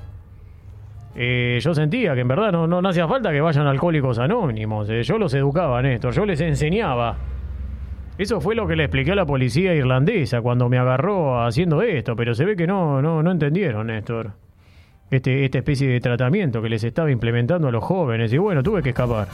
Eh, 1.18 1.58
yo 1.62 1.74
sentía 1.74 2.14
que 2.14 2.20
en 2.20 2.28
verdad 2.28 2.52
no, 2.52 2.66
no, 2.66 2.86
hacía 2.86 3.08
falta 3.08 3.32
que 3.32 3.40
vayan 3.40 3.66
alcohólicos 3.66 4.18
anónimos. 4.18 4.90
eh, 4.90 5.02
yo 5.02 5.16
los 5.16 5.32
educaba, 5.32 5.80
Néstor, 5.80 6.12
yo 6.12 6.26
les 6.26 6.40
enseñaba. 6.42 7.16
Eso 8.18 8.40
fue 8.40 8.54
lo 8.54 8.66
que 8.66 8.76
le 8.76 8.84
expliqué 8.84 9.12
a 9.12 9.14
la 9.14 9.24
policía 9.24 9.74
irlandesa 9.74 10.42
cuando 10.42 10.68
me 10.68 10.78
agarró 10.78 11.42
haciendo 11.42 11.80
esto, 11.80 12.14
pero 12.16 12.34
se 12.34 12.44
ve 12.44 12.54
que 12.54 12.66
no, 12.66 13.00
no, 13.00 13.22
no 13.22 13.30
entendieron, 13.30 13.86
Néstor. 13.86 14.32
Este, 15.10 15.44
esta 15.44 15.58
especie 15.58 15.88
de 15.88 16.00
tratamiento 16.00 16.60
que 16.60 16.68
les 16.68 16.84
estaba 16.84 17.10
implementando 17.10 17.68
a 17.68 17.70
los 17.70 17.82
jóvenes. 17.82 18.32
Y 18.32 18.38
bueno, 18.38 18.62
tuve 18.62 18.82
que 18.82 18.90
escapar. 18.90 19.28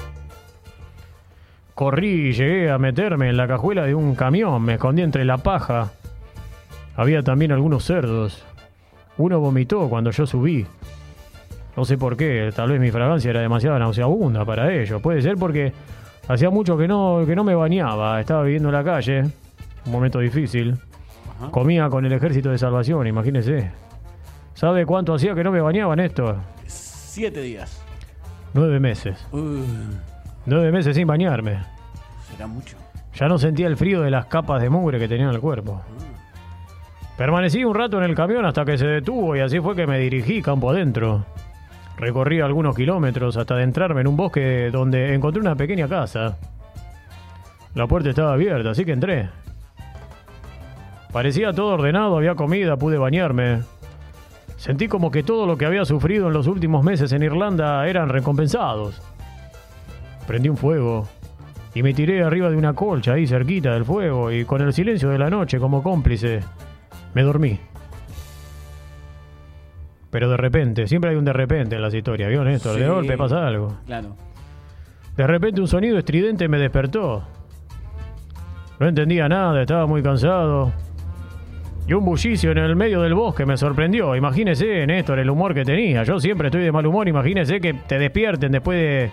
Corrí 1.74 2.28
y 2.28 2.32
llegué 2.32 2.70
a 2.70 2.78
meterme 2.78 3.28
en 3.28 3.36
la 3.36 3.48
cajuela 3.48 3.84
de 3.86 3.94
un 3.94 4.14
camión, 4.14 4.62
me 4.62 4.74
escondí 4.74 5.02
entre 5.02 5.24
la 5.24 5.38
paja. 5.38 5.92
Había 6.94 7.22
también 7.22 7.50
algunos 7.50 7.84
cerdos. 7.84 8.44
Uno 9.16 9.40
vomitó 9.40 9.88
cuando 9.88 10.10
yo 10.10 10.26
subí. 10.26 10.66
No 11.76 11.84
sé 11.84 11.96
por 11.96 12.16
qué, 12.16 12.50
tal 12.54 12.70
vez 12.70 12.80
mi 12.80 12.90
fragancia 12.90 13.30
era 13.30 13.40
demasiado 13.40 13.78
nauseabunda 13.78 14.44
para 14.44 14.72
ellos. 14.72 15.00
Puede 15.00 15.22
ser 15.22 15.36
porque 15.36 15.72
hacía 16.28 16.50
mucho 16.50 16.76
que 16.76 16.86
no, 16.86 17.22
que 17.26 17.34
no 17.34 17.44
me 17.44 17.54
bañaba. 17.54 18.20
Estaba 18.20 18.42
viviendo 18.42 18.68
en 18.68 18.74
la 18.74 18.84
calle, 18.84 19.22
un 19.86 19.92
momento 19.92 20.18
difícil. 20.18 20.76
Comía 21.50 21.88
con 21.88 22.04
el 22.04 22.12
ejército 22.12 22.50
de 22.50 22.58
salvación, 22.58 23.06
imagínese. 23.06 23.70
¿Sabe 24.54 24.84
cuánto 24.86 25.14
hacía 25.14 25.34
que 25.34 25.42
no 25.42 25.50
me 25.50 25.60
bañaba, 25.60 25.96
Néstor? 25.96 26.36
Siete 26.66 27.40
días. 27.40 27.82
Nueve 28.54 28.78
meses. 28.78 29.26
Uh, 29.32 29.62
Nueve 30.44 30.70
meses 30.70 30.94
sin 30.94 31.06
bañarme. 31.06 31.58
será 32.30 32.46
mucho. 32.46 32.76
Ya 33.14 33.28
no 33.28 33.38
sentía 33.38 33.66
el 33.66 33.76
frío 33.76 34.02
de 34.02 34.10
las 34.10 34.26
capas 34.26 34.60
de 34.62 34.68
mugre 34.70 34.98
que 34.98 35.08
tenía 35.08 35.24
en 35.28 35.34
el 35.34 35.40
cuerpo. 35.40 35.82
Permanecí 37.16 37.64
un 37.64 37.74
rato 37.74 37.98
en 37.98 38.04
el 38.04 38.14
camión 38.14 38.44
hasta 38.44 38.64
que 38.64 38.78
se 38.78 38.86
detuvo 38.86 39.36
y 39.36 39.40
así 39.40 39.58
fue 39.60 39.74
que 39.76 39.86
me 39.86 39.98
dirigí 39.98 40.42
campo 40.42 40.70
adentro. 40.70 41.24
Recorrí 41.96 42.40
algunos 42.40 42.74
kilómetros 42.74 43.36
hasta 43.36 43.54
adentrarme 43.54 44.00
en 44.00 44.08
un 44.08 44.16
bosque 44.16 44.70
donde 44.72 45.14
encontré 45.14 45.40
una 45.40 45.56
pequeña 45.56 45.88
casa. 45.88 46.38
La 47.74 47.86
puerta 47.86 48.10
estaba 48.10 48.32
abierta, 48.32 48.70
así 48.70 48.84
que 48.84 48.92
entré. 48.92 49.30
Parecía 51.12 51.52
todo 51.52 51.74
ordenado, 51.74 52.16
había 52.16 52.34
comida, 52.34 52.76
pude 52.76 52.98
bañarme. 52.98 53.60
Sentí 54.56 54.88
como 54.88 55.10
que 55.10 55.22
todo 55.22 55.46
lo 55.46 55.58
que 55.58 55.66
había 55.66 55.84
sufrido 55.84 56.28
en 56.28 56.34
los 56.34 56.46
últimos 56.46 56.84
meses 56.84 57.12
en 57.12 57.22
Irlanda 57.22 57.86
eran 57.88 58.08
recompensados. 58.08 59.02
Prendí 60.26 60.48
un 60.48 60.56
fuego 60.56 61.08
y 61.74 61.82
me 61.82 61.94
tiré 61.94 62.22
arriba 62.22 62.50
de 62.50 62.56
una 62.56 62.74
colcha 62.74 63.14
ahí 63.14 63.26
cerquita 63.26 63.74
del 63.74 63.84
fuego 63.84 64.30
y 64.30 64.44
con 64.44 64.62
el 64.62 64.72
silencio 64.72 65.08
de 65.08 65.18
la 65.18 65.30
noche 65.30 65.58
como 65.58 65.82
cómplice 65.82 66.40
me 67.14 67.22
dormí. 67.22 67.58
Pero 70.12 70.28
de 70.30 70.36
repente, 70.36 70.86
siempre 70.86 71.10
hay 71.10 71.16
un 71.16 71.24
de 71.24 71.32
repente 71.32 71.74
en 71.74 71.82
las 71.82 71.92
historias, 71.92 72.28
¿vio 72.28 72.44
Néstor? 72.44 72.76
De 72.76 72.82
Sí. 72.84 72.88
golpe 72.88 73.16
pasa 73.16 73.46
algo. 73.46 73.78
Claro. 73.86 74.14
De 75.16 75.26
repente 75.26 75.60
un 75.60 75.66
sonido 75.66 75.98
estridente 75.98 76.46
me 76.48 76.58
despertó. 76.58 77.24
No 78.78 78.86
entendía 78.88 79.28
nada, 79.28 79.60
estaba 79.62 79.86
muy 79.86 80.02
cansado. 80.02 80.70
Y 81.88 81.94
un 81.94 82.04
bullicio 82.04 82.52
en 82.52 82.58
el 82.58 82.76
medio 82.76 83.00
del 83.00 83.14
bosque 83.14 83.46
me 83.46 83.56
sorprendió. 83.56 84.14
Imagínese, 84.14 84.86
Néstor, 84.86 85.18
el 85.18 85.30
humor 85.30 85.54
que 85.54 85.64
tenía. 85.64 86.02
Yo 86.04 86.20
siempre 86.20 86.48
estoy 86.48 86.62
de 86.62 86.72
mal 86.72 86.86
humor. 86.86 87.08
Imagínese 87.08 87.60
que 87.60 87.72
te 87.74 87.98
despierten 87.98 88.52
después 88.52 88.78
de, 88.78 89.10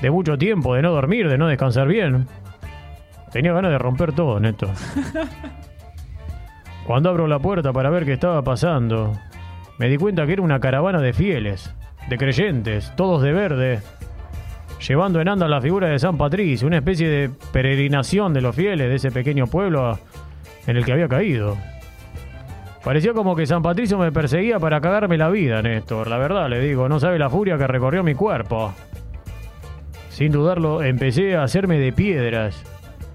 de 0.00 0.10
mucho 0.10 0.38
tiempo, 0.38 0.74
de 0.74 0.82
no 0.82 0.92
dormir, 0.92 1.28
de 1.28 1.36
no 1.36 1.48
descansar 1.48 1.88
bien. 1.88 2.26
Tenía 3.32 3.52
ganas 3.52 3.72
de 3.72 3.78
romper 3.78 4.12
todo, 4.12 4.38
Néstor. 4.38 4.70
Cuando 6.86 7.10
abro 7.10 7.26
la 7.26 7.40
puerta 7.40 7.72
para 7.72 7.90
ver 7.90 8.04
qué 8.04 8.12
estaba 8.12 8.42
pasando, 8.42 9.12
me 9.78 9.88
di 9.88 9.96
cuenta 9.96 10.26
que 10.26 10.34
era 10.34 10.42
una 10.42 10.60
caravana 10.60 11.00
de 11.00 11.12
fieles, 11.12 11.74
de 12.08 12.16
creyentes, 12.18 12.92
todos 12.96 13.22
de 13.22 13.32
verde, 13.32 13.80
llevando 14.86 15.20
en 15.20 15.28
anda 15.28 15.48
la 15.48 15.60
figura 15.60 15.88
de 15.88 15.98
San 15.98 16.16
Patricio, 16.16 16.66
una 16.66 16.78
especie 16.78 17.08
de 17.08 17.30
peregrinación 17.52 18.32
de 18.32 18.40
los 18.40 18.54
fieles 18.54 18.88
de 18.88 18.94
ese 18.94 19.10
pequeño 19.10 19.46
pueblo 19.46 19.98
en 20.66 20.76
el 20.76 20.84
que 20.84 20.92
había 20.92 21.08
caído. 21.08 21.56
Parecía 22.84 23.14
como 23.14 23.34
que 23.34 23.46
San 23.46 23.62
Patricio 23.62 23.96
me 23.98 24.12
perseguía 24.12 24.58
para 24.58 24.80
cagarme 24.80 25.16
la 25.16 25.30
vida, 25.30 25.62
Néstor. 25.62 26.06
La 26.06 26.18
verdad, 26.18 26.50
le 26.50 26.60
digo, 26.60 26.88
no 26.88 27.00
sabe 27.00 27.18
la 27.18 27.30
furia 27.30 27.56
que 27.56 27.66
recorrió 27.66 28.04
mi 28.04 28.14
cuerpo. 28.14 28.74
Sin 30.10 30.30
dudarlo, 30.30 30.82
empecé 30.82 31.34
a 31.34 31.44
hacerme 31.44 31.78
de 31.78 31.92
piedras 31.92 32.62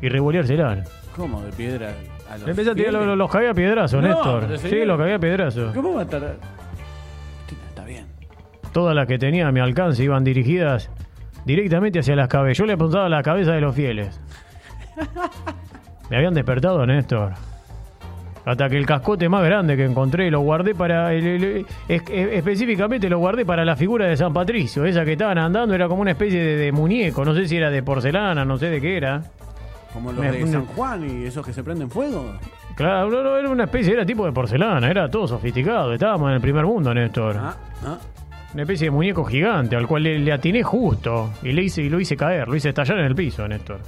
y 0.01 0.09
revoleárselas. 0.09 0.89
¿Cómo? 1.15 1.41
¿De 1.43 1.51
piedra 1.51 1.93
los 2.37 2.47
Empecé 2.49 2.71
a 2.71 2.75
tirar 2.75 2.91
fieles? 2.91 3.07
los, 3.07 3.17
los 3.17 3.31
cagué 3.31 3.49
a 3.49 3.53
piedrazos, 3.53 4.01
No, 4.01 4.07
Néstor. 4.07 4.57
Sí, 4.59 4.69
señor. 4.69 4.87
los 4.87 4.97
cagué 4.99 5.13
a 5.15 5.19
piedrazos. 5.19 5.73
¿Cómo 5.75 5.93
va 5.95 6.01
a 6.01 6.03
estar? 6.03 6.35
Está 7.69 7.85
bien. 7.85 8.05
Todas 8.71 8.95
las 8.95 9.07
que 9.07 9.17
tenía 9.17 9.47
a 9.47 9.51
mi 9.51 9.59
alcance 9.59 10.03
iban 10.03 10.23
dirigidas 10.23 10.89
directamente 11.45 11.99
hacia 11.99 12.15
las 12.15 12.27
cabezas. 12.27 12.57
Yo 12.59 12.65
le 12.65 12.73
apuntaba 12.73 13.05
a 13.05 13.09
la 13.09 13.23
cabeza 13.23 13.51
de 13.53 13.61
los 13.61 13.73
fieles. 13.75 14.19
Me 16.09 16.17
habían 16.17 16.33
despertado, 16.33 16.85
Néstor. 16.85 17.33
Hasta 18.45 18.67
que 18.69 18.77
el 18.77 18.85
cascote 18.85 19.29
más 19.29 19.43
grande 19.43 19.75
que 19.77 19.85
encontré 19.85 20.31
lo 20.31 20.39
guardé 20.39 20.73
para. 20.73 21.13
el- 21.13 21.25
el- 21.27 21.65
es- 21.87 22.01
es- 22.09 22.33
específicamente 22.33 23.07
lo 23.09 23.19
guardé 23.19 23.45
para 23.45 23.63
la 23.63 23.75
figura 23.75 24.07
de 24.07 24.17
San 24.17 24.33
Patricio. 24.33 24.85
Esa 24.85 25.05
que 25.05 25.11
estaban 25.11 25.37
andando 25.37 25.75
era 25.75 25.87
como 25.87 26.01
una 26.01 26.11
especie 26.11 26.41
de, 26.43 26.55
de 26.55 26.71
muñeco. 26.71 27.23
No 27.25 27.35
sé 27.35 27.47
si 27.47 27.57
era 27.57 27.69
de 27.69 27.83
porcelana, 27.83 28.45
no 28.45 28.57
sé 28.57 28.69
de 28.69 28.81
qué 28.81 28.97
era. 28.97 29.21
Como 29.93 30.12
los 30.12 30.21
Me- 30.23 30.32
de 30.32 30.47
San 30.47 30.65
Juan 30.67 31.04
y 31.10 31.25
esos 31.25 31.45
que 31.45 31.52
se 31.54 31.63
prenden 31.63 31.89
fuego. 31.89 32.34
Claro, 32.75 33.10
no, 33.10 33.23
no, 33.23 33.38
era 33.38 33.49
una 33.49 33.63
especie, 33.65 33.93
era 33.93 34.06
tipo 34.06 34.25
de 34.25 34.32
porcelana, 34.32 34.89
era 34.89 35.10
todo 35.10 35.28
sofisticado. 35.28 35.93
Estábamos 35.93 36.30
en 36.30 36.36
el 36.36 36.41
primer 36.41 36.65
mundo, 36.65 36.93
Néstor. 36.93 37.36
Ah, 37.38 37.58
ah. 37.86 37.97
Una 38.54 38.63
especie 38.63 38.86
de 38.86 38.91
muñeco 38.91 39.25
gigante 39.25 39.75
al 39.75 39.86
cual 39.88 40.04
le, 40.04 40.17
le 40.19 40.32
atiné 40.32 40.63
justo 40.63 41.32
y 41.43 41.52
le 41.52 41.63
hice 41.63 41.82
y 41.84 41.89
lo 41.89 41.99
hice 41.99 42.15
caer, 42.15 42.47
lo 42.47 42.56
hice 42.56 42.69
estallar 42.69 42.99
en 42.99 43.06
el 43.06 43.15
piso, 43.15 43.47
Néstor. 43.47 43.80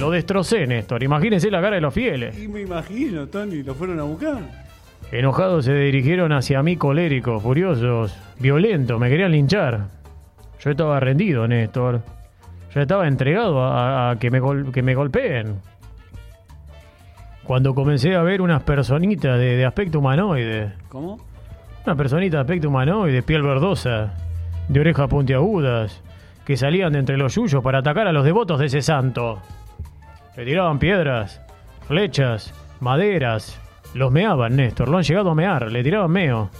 Lo 0.00 0.10
destrocé, 0.10 0.66
Néstor. 0.66 1.02
Imagínense 1.02 1.50
la 1.50 1.60
cara 1.62 1.76
de 1.76 1.80
los 1.80 1.94
fieles. 1.94 2.36
Y 2.38 2.48
me 2.48 2.62
imagino, 2.62 3.26
Tony, 3.28 3.62
lo 3.62 3.74
fueron 3.74 4.00
a 4.00 4.02
buscar. 4.02 4.38
Enojados 5.12 5.64
se 5.66 5.72
dirigieron 5.74 6.32
hacia 6.32 6.62
mí 6.62 6.76
coléricos, 6.76 7.42
furiosos, 7.42 8.16
violentos, 8.40 8.98
me 8.98 9.08
querían 9.08 9.30
linchar. 9.32 9.86
Yo 10.60 10.70
estaba 10.70 10.98
rendido, 10.98 11.46
Néstor. 11.46 12.00
Yo 12.76 12.82
estaba 12.82 13.08
entregado 13.08 13.64
a, 13.64 14.10
a 14.10 14.18
que, 14.18 14.30
me 14.30 14.38
gol- 14.38 14.70
que 14.70 14.82
me 14.82 14.94
golpeen. 14.94 15.62
Cuando 17.42 17.74
comencé 17.74 18.14
a 18.14 18.22
ver 18.22 18.42
unas 18.42 18.62
personitas 18.64 19.38
de, 19.38 19.56
de 19.56 19.64
aspecto 19.64 19.98
humanoide, 20.00 20.74
¿Cómo? 20.90 21.18
una 21.86 21.96
personita 21.96 22.36
de 22.36 22.40
aspecto 22.42 22.68
humanoide, 22.68 23.22
piel 23.22 23.40
verdosa, 23.42 24.12
de 24.68 24.78
orejas 24.80 25.08
puntiagudas, 25.08 26.02
que 26.44 26.58
salían 26.58 26.92
de 26.92 26.98
entre 26.98 27.16
los 27.16 27.34
yuyos 27.36 27.62
para 27.62 27.78
atacar 27.78 28.08
a 28.08 28.12
los 28.12 28.26
devotos 28.26 28.58
de 28.58 28.66
ese 28.66 28.82
santo. 28.82 29.40
Le 30.36 30.44
tiraban 30.44 30.78
piedras, 30.78 31.40
flechas, 31.88 32.52
maderas. 32.80 33.58
Los 33.94 34.12
meaban, 34.12 34.54
Néstor, 34.54 34.90
lo 34.90 34.98
han 34.98 35.02
llegado 35.04 35.30
a 35.30 35.34
mear, 35.34 35.72
le 35.72 35.82
tiraban 35.82 36.10
meo. 36.10 36.50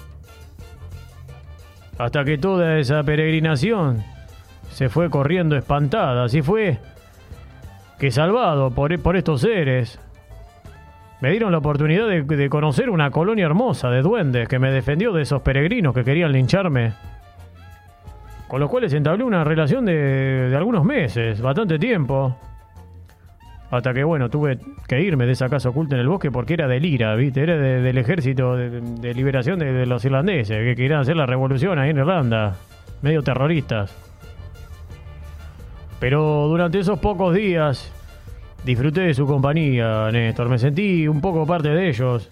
Hasta 1.99 2.25
que 2.25 2.39
toda 2.39 2.79
esa 2.79 3.03
peregrinación 3.03 4.03
se 4.77 4.91
fue 4.91 5.09
corriendo 5.09 5.57
espantada. 5.57 6.25
Así 6.25 6.43
fue 6.43 6.77
que 7.99 8.11
salvado 8.11 8.71
por, 8.73 8.99
por 9.01 9.17
estos 9.17 9.41
seres, 9.41 9.99
me 11.23 11.31
dieron 11.31 11.51
la 11.51 11.57
oportunidad 11.59 12.07
de, 12.07 12.49
conocer 12.51 12.91
una 12.91 13.11
colonia 13.11 13.47
hermosa 13.47 13.89
de 13.89 14.03
duendes 14.03 14.49
que 14.49 14.59
me 14.59 14.71
defendió 14.71 15.15
de 15.15 15.23
esos 15.23 15.41
peregrinos 15.41 15.95
que 15.95 16.05
querían 16.05 16.31
lincharme. 16.31 16.93
Con 18.49 18.61
los 18.61 18.69
cuales 18.69 18.93
entablé 18.93 19.25
una 19.25 19.45
relación 19.45 19.87
de, 19.87 19.95
de 20.51 20.57
algunos 20.59 20.85
meses, 20.85 21.41
bastante 21.41 21.79
tiempo. 21.79 22.37
Hasta 23.71 23.95
que, 23.95 24.05
bueno, 24.05 24.29
tuve 24.29 24.59
que 24.87 25.01
irme 25.01 25.25
de 25.25 25.33
esa 25.33 25.49
casa 25.49 25.71
oculta 25.71 25.95
en 25.95 26.03
el 26.03 26.09
bosque 26.09 26.31
porque 26.31 26.53
era 26.53 26.69
del 26.69 26.85
IRA, 26.85 27.15
¿viste? 27.15 27.43
Era 27.45 27.57
de- 27.57 27.81
del 27.81 27.97
ejército 27.97 28.55
de, 28.57 28.83
de 28.83 29.15
liberación 29.15 29.59
de, 29.59 29.73
de 29.73 29.87
los 29.87 30.05
irlandeses, 30.05 30.59
que 30.59 30.75
querían 30.77 31.01
hacer 31.01 31.17
la 31.17 31.25
revolución 31.25 31.79
ahí 31.79 31.89
en 31.89 31.97
Irlanda. 31.97 32.57
Medio 33.01 33.23
terroristas. 33.23 34.06
Pero 35.99 36.49
durante 36.49 36.79
esos 36.79 36.99
pocos 36.99 37.35
días 37.35 37.91
disfruté 38.65 39.03
de 39.03 39.15
su 39.15 39.27
compañía, 39.27 40.11
Néstor. 40.11 40.49
Me 40.49 40.59
sentí 40.59 41.09
un 41.09 41.21
poco 41.21 41.47
parte 41.47 41.69
de 41.69 41.89
ellos. 41.89 42.29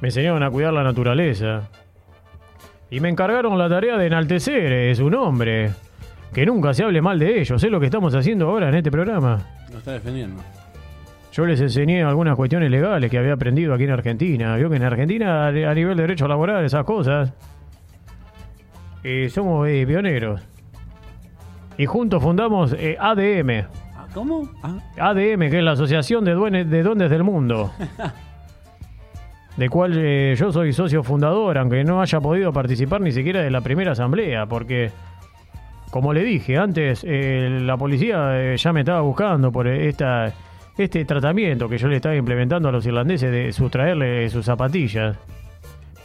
Me 0.00 0.08
enseñaron 0.08 0.42
a 0.42 0.50
cuidar 0.50 0.72
la 0.72 0.82
naturaleza. 0.82 1.70
Y 2.90 3.00
me 3.00 3.08
encargaron 3.08 3.56
la 3.56 3.68
tarea 3.68 3.96
de 3.96 4.06
enaltecer 4.06 4.72
eh, 4.72 4.94
su 4.94 5.08
nombre. 5.08 5.70
Que 6.32 6.44
nunca 6.44 6.74
se 6.74 6.82
hable 6.82 7.00
mal 7.00 7.18
de 7.18 7.40
ellos. 7.40 7.62
Es 7.62 7.70
lo 7.70 7.80
que 7.80 7.86
estamos 7.86 8.14
haciendo 8.14 8.48
ahora 8.48 8.68
en 8.68 8.74
este 8.74 8.90
programa. 8.90 9.40
Lo 9.72 9.78
está 9.78 9.92
defendiendo. 9.92 10.42
Yo 11.32 11.46
les 11.46 11.60
enseñé 11.60 12.02
algunas 12.04 12.36
cuestiones 12.36 12.70
legales 12.70 13.10
que 13.10 13.18
había 13.18 13.32
aprendido 13.32 13.74
aquí 13.74 13.84
en 13.84 13.90
Argentina. 13.90 14.56
Vio 14.56 14.70
que 14.70 14.76
en 14.76 14.84
Argentina, 14.84 15.46
a 15.46 15.48
a 15.48 15.74
nivel 15.74 15.96
de 15.96 16.02
derecho 16.02 16.28
laboral, 16.28 16.64
esas 16.64 16.84
cosas, 16.84 17.32
eh, 19.02 19.28
somos 19.30 19.66
eh, 19.68 19.84
pioneros. 19.86 20.40
Y 21.76 21.86
juntos 21.86 22.22
fundamos 22.22 22.74
eh, 22.78 22.96
ADM. 22.98 23.66
Ah, 23.96 24.06
¿Cómo? 24.12 24.48
Ah, 24.62 24.78
ADM, 24.98 25.50
que 25.50 25.58
es 25.58 25.64
la 25.64 25.72
Asociación 25.72 26.24
de, 26.24 26.32
Duendes, 26.32 26.70
de 26.70 26.82
Duendes 26.82 27.10
del 27.10 27.24
Mundo. 27.24 27.72
De 29.56 29.68
cual 29.68 29.92
eh, 29.96 30.34
yo 30.36 30.52
soy 30.52 30.72
socio 30.72 31.04
fundador, 31.04 31.58
aunque 31.58 31.84
no 31.84 32.00
haya 32.00 32.20
podido 32.20 32.52
participar 32.52 33.00
ni 33.00 33.12
siquiera 33.12 33.40
de 33.40 33.50
la 33.50 33.60
primera 33.60 33.92
asamblea, 33.92 34.46
porque, 34.46 34.90
como 35.90 36.12
le 36.12 36.24
dije 36.24 36.58
antes, 36.58 37.04
eh, 37.06 37.60
la 37.62 37.76
policía 37.76 38.30
eh, 38.32 38.56
ya 38.56 38.72
me 38.72 38.80
estaba 38.80 39.00
buscando 39.02 39.52
por 39.52 39.68
esta, 39.68 40.32
este 40.76 41.04
tratamiento 41.04 41.68
que 41.68 41.78
yo 41.78 41.86
le 41.86 41.96
estaba 41.96 42.16
implementando 42.16 42.68
a 42.68 42.72
los 42.72 42.84
irlandeses 42.84 43.30
de 43.30 43.52
sustraerle 43.52 44.28
sus 44.28 44.44
zapatillas. 44.44 45.16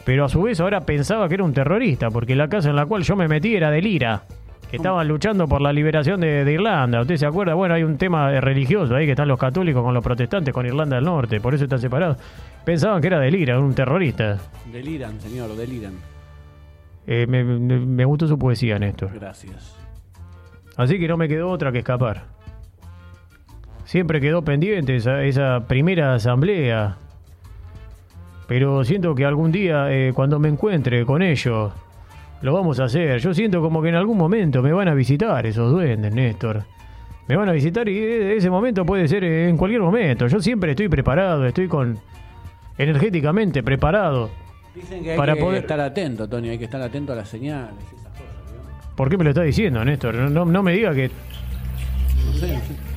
Pero 0.04 0.24
a 0.24 0.28
su 0.28 0.42
vez 0.42 0.60
ahora 0.60 0.80
pensaba 0.82 1.28
que 1.28 1.34
era 1.34 1.44
un 1.44 1.52
terrorista, 1.52 2.08
porque 2.08 2.36
la 2.36 2.48
casa 2.48 2.70
en 2.70 2.76
la 2.76 2.86
cual 2.86 3.02
yo 3.02 3.16
me 3.16 3.26
metí 3.26 3.56
era 3.56 3.72
del 3.72 3.86
IRA, 3.86 4.22
que 4.70 4.76
estaban 4.76 5.08
luchando 5.08 5.48
por 5.48 5.60
la 5.60 5.72
liberación 5.72 6.20
de, 6.20 6.44
de 6.44 6.52
Irlanda. 6.52 7.00
¿Usted 7.00 7.16
se 7.16 7.26
acuerda? 7.26 7.54
Bueno, 7.54 7.74
hay 7.74 7.82
un 7.82 7.98
tema 7.98 8.32
eh, 8.32 8.40
religioso 8.40 8.94
ahí 8.94 9.04
que 9.04 9.12
están 9.12 9.26
los 9.28 9.38
católicos 9.38 9.82
con 9.82 9.92
los 9.92 10.02
protestantes 10.04 10.54
con 10.54 10.64
Irlanda 10.64 10.96
del 10.96 11.04
Norte, 11.04 11.40
por 11.40 11.54
eso 11.54 11.64
están 11.64 11.80
separados. 11.80 12.16
Pensaban 12.64 13.00
que 13.00 13.08
era 13.08 13.18
del 13.18 13.34
IRA, 13.34 13.58
un 13.58 13.74
terrorista. 13.74 14.38
deliran, 14.72 15.20
señor, 15.20 15.56
deliran. 15.56 15.94
Eh, 17.06 17.26
me, 17.28 17.42
me- 17.42 17.78
me 17.80 18.04
gustó 18.04 18.28
su 18.28 18.38
poesía, 18.38 18.78
Néstor. 18.78 19.10
Gracias. 19.14 19.76
Así 20.76 20.98
que 21.00 21.08
no 21.08 21.16
me 21.16 21.26
quedó 21.28 21.48
otra 21.50 21.72
que 21.72 21.78
escapar. 21.78 22.24
Siempre 23.84 24.20
quedó 24.20 24.42
pendiente 24.44 24.94
esa, 24.94 25.24
esa 25.24 25.66
primera 25.66 26.14
asamblea. 26.14 26.96
Pero 28.46 28.84
siento 28.84 29.14
que 29.14 29.24
algún 29.24 29.50
día, 29.50 29.90
eh, 29.92 30.12
cuando 30.14 30.38
me 30.38 30.48
encuentre 30.48 31.04
con 31.04 31.22
ellos, 31.22 31.72
lo 32.42 32.52
vamos 32.52 32.80
a 32.80 32.84
hacer. 32.84 33.18
Yo 33.20 33.34
siento 33.34 33.60
como 33.60 33.82
que 33.82 33.88
en 33.90 33.94
algún 33.96 34.16
momento 34.18 34.62
me 34.62 34.72
van 34.72 34.88
a 34.88 34.94
visitar 34.94 35.44
esos 35.46 35.70
duendes, 35.70 36.12
Néstor. 36.14 36.64
Me 37.28 37.36
van 37.36 37.48
a 37.48 37.52
visitar 37.52 37.88
y 37.88 37.96
eh, 37.98 38.36
ese 38.36 38.50
momento 38.50 38.84
puede 38.84 39.06
ser 39.06 39.22
en 39.24 39.56
cualquier 39.56 39.82
momento. 39.82 40.26
Yo 40.26 40.40
siempre 40.40 40.70
estoy 40.72 40.88
preparado, 40.88 41.46
estoy 41.46 41.68
con 41.68 41.98
energéticamente 42.78 43.62
preparado. 43.62 44.30
Dicen 44.74 45.02
que 45.02 45.12
hay 45.12 45.16
Para 45.16 45.34
que 45.34 45.40
poder- 45.40 45.60
estar 45.62 45.80
atento, 45.80 46.28
Tony, 46.28 46.48
hay 46.48 46.58
que 46.58 46.64
estar 46.64 46.80
atento 46.80 47.12
a 47.12 47.16
las 47.16 47.28
señales 47.28 47.74
y 47.92 47.96
esas 47.96 48.08
cosas. 48.12 48.24
¿no? 48.88 48.96
¿Por 48.96 49.08
qué 49.10 49.16
me 49.18 49.24
lo 49.24 49.30
está 49.30 49.42
diciendo, 49.42 49.84
Néstor? 49.84 50.14
No, 50.14 50.28
no- 50.30 50.44
no 50.44 50.62
me 50.62 50.72
diga 50.72 50.92
que 50.94 51.08
No 52.26 52.32
sé, 52.32 52.52
no 52.54 52.60
sé. 52.60 52.89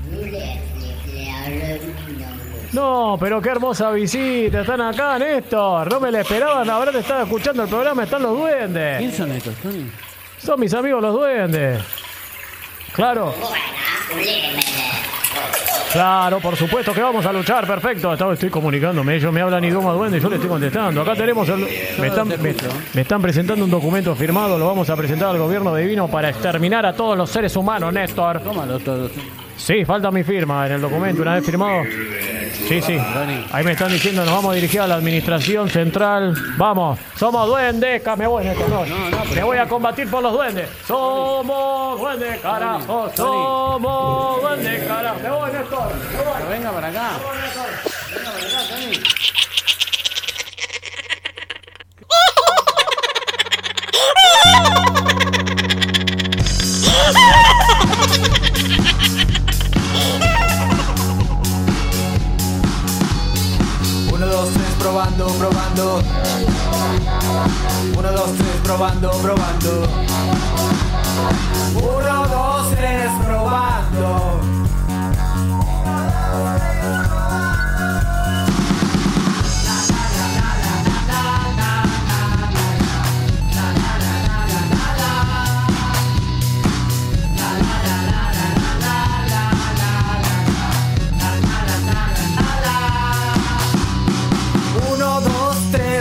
No, 2.73 3.17
pero 3.19 3.41
qué 3.41 3.49
hermosa 3.49 3.91
visita. 3.91 4.62
Están 4.62 4.81
acá, 4.81 5.17
Néstor. 5.19 5.91
No 5.91 5.99
me 5.99 6.12
la 6.12 6.21
esperaban. 6.21 6.65
Verdad, 6.67 6.95
estaba 6.95 7.21
escuchando 7.23 7.63
el 7.63 7.69
programa. 7.69 8.03
Están 8.03 8.23
los 8.23 8.31
¿Quién 8.36 8.41
duendes. 8.41 9.15
son 9.15 9.31
estos, 9.31 9.55
Tony? 9.55 9.86
Son 10.39 10.59
mis 10.59 10.73
amigos 10.73 11.01
los 11.01 11.13
duendes. 11.13 11.81
Claro. 12.93 13.33
Claro, 15.91 16.39
por 16.39 16.55
supuesto 16.55 16.91
que 16.93 17.01
vamos 17.03 17.23
a 17.25 17.31
luchar. 17.31 17.67
Perfecto. 17.67 18.12
Estoy 18.33 18.49
comunicándome. 18.49 19.15
Ellos 19.17 19.31
me 19.31 19.41
hablan 19.41 19.63
idioma 19.63 19.93
duende 19.93 20.17
y 20.17 20.21
yo 20.21 20.27
les 20.29 20.38
estoy 20.38 20.49
contestando. 20.49 21.01
Acá 21.01 21.13
tenemos 21.13 21.47
el. 21.49 21.67
Me 21.99 22.07
están, 22.07 22.27
me- 22.27 22.38
me 22.93 23.01
están 23.01 23.21
presentando 23.21 23.63
un 23.63 23.69
documento 23.71 24.15
firmado. 24.15 24.57
Lo 24.57 24.65
vamos 24.65 24.89
a 24.89 24.95
presentar 24.95 25.29
al 25.29 25.38
gobierno 25.38 25.75
divino 25.75 26.07
para 26.07 26.29
exterminar 26.29 26.86
a 26.88 26.93
todos 26.93 27.15
los 27.15 27.29
seres 27.29 27.55
humanos, 27.55 27.93
Néstor. 27.93 28.39
Tómalo 28.41 28.79
todos. 28.79 29.12
Sí, 29.57 29.85
falta 29.85 30.11
mi 30.11 30.23
firma 30.23 30.65
en 30.67 30.73
el 30.73 30.81
documento. 30.81 31.21
Una 31.21 31.35
vez 31.35 31.45
firmado. 31.45 31.83
Sí, 32.67 32.81
sí. 32.81 32.97
Ahí 33.51 33.63
me 33.63 33.71
están 33.73 33.91
diciendo, 33.91 34.23
nos 34.25 34.33
vamos 34.33 34.51
a 34.51 34.55
dirigir 34.55 34.81
a 34.81 34.87
la 34.87 34.95
administración 34.95 35.69
central. 35.69 36.33
Vamos, 36.57 36.99
somos 37.17 37.47
duendes. 37.47 38.01
ca- 38.01 38.15
Me 38.15 38.27
voy, 38.27 38.45
no. 38.45 38.85
Me 39.35 39.43
voy 39.43 39.57
a 39.57 39.67
combatir 39.67 40.09
por 40.09 40.21
los 40.23 40.33
duendes. 40.33 40.69
Somos 40.87 41.99
duendes, 41.99 42.39
carajo. 42.41 43.09
Somos 43.15 44.41
duendes, 44.41 44.83
carajo. 44.87 45.19
Me 45.21 45.29
voy, 45.29 45.51
Néstor. 45.51 45.87
Me 46.11 46.17
voy. 46.23 46.33
Pero 46.37 46.49
venga 46.49 46.71
para 46.71 46.87
acá. 46.87 47.09
Uno, 56.85 57.43
probando, 65.03 65.27
probando. 65.37 66.01
Uno, 67.97 68.11
dos, 68.11 68.31
tres, 68.37 68.61
probando, 68.63 69.09
probando. 69.21 69.87
Uno, 71.75 72.27
dos, 72.27 72.75
tres, 72.75 73.11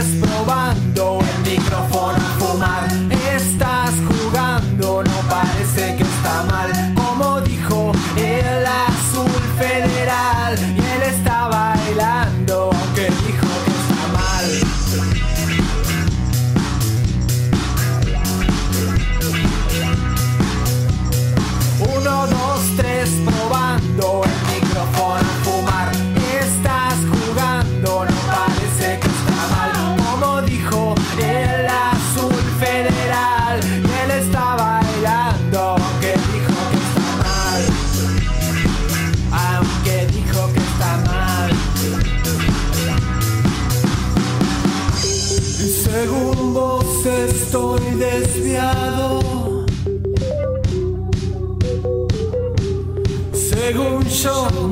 dos, 0.03 0.42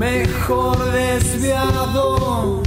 mejor 0.01 0.77
desviado. 0.91 2.63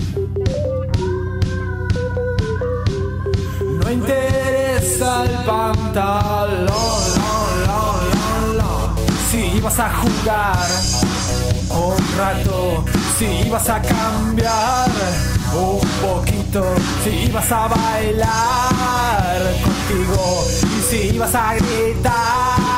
No 3.60 3.90
interesa 3.90 5.24
el 5.24 5.36
pantalón. 5.44 6.68
lo, 7.66 7.80
lo, 8.46 8.52
lo. 8.58 8.72
Si 9.28 9.40
ibas 9.58 9.78
a 9.80 9.88
jugar 10.00 10.68
un 11.70 12.18
rato, 12.18 12.84
si 13.18 13.26
ibas 13.48 13.68
a 13.68 13.82
cambiar 13.82 14.90
un 15.56 15.80
poquito, 16.04 16.62
si 17.02 17.10
ibas 17.30 17.50
a 17.50 17.66
bailar 17.66 19.40
contigo 19.64 20.46
y 20.76 20.82
si 20.88 20.98
ibas 21.16 21.34
a 21.34 21.54
gritar. 21.54 22.73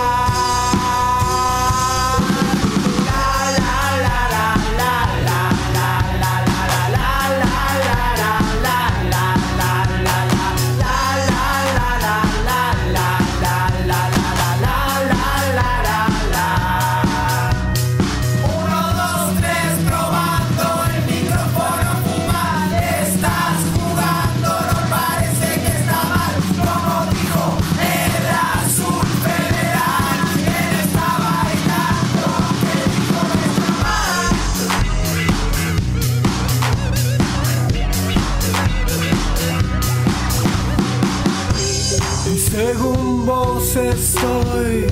Vos 43.77 43.85
estoy, 43.85 44.87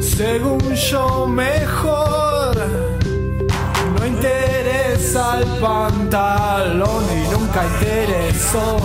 según 0.00 0.60
yo 0.74 1.26
mejor. 1.26 2.56
No 3.98 4.06
interesa 4.06 5.38
el 5.38 5.46
pantalón 5.60 7.04
y 7.12 7.28
nunca 7.30 7.64
interesó 7.64 8.78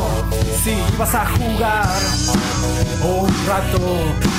si 0.64 0.72
ibas 0.94 1.14
a 1.16 1.26
jugar 1.26 2.00
un 3.04 3.28
rato, 3.48 3.80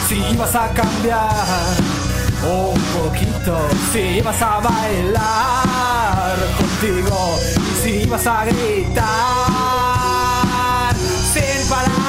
si 0.09 0.17
ibas 0.33 0.55
a 0.55 0.69
cambiar 0.69 1.77
un 2.43 2.81
poquito, 2.99 3.59
si 3.93 4.01
ibas 4.19 4.43
a 4.43 4.61
bailar 4.61 6.37
contigo, 6.59 7.39
si 7.83 7.91
ibas 8.03 8.27
a 8.27 8.45
gritar 8.45 9.05
sin 11.33 11.69
parar. 11.69 12.04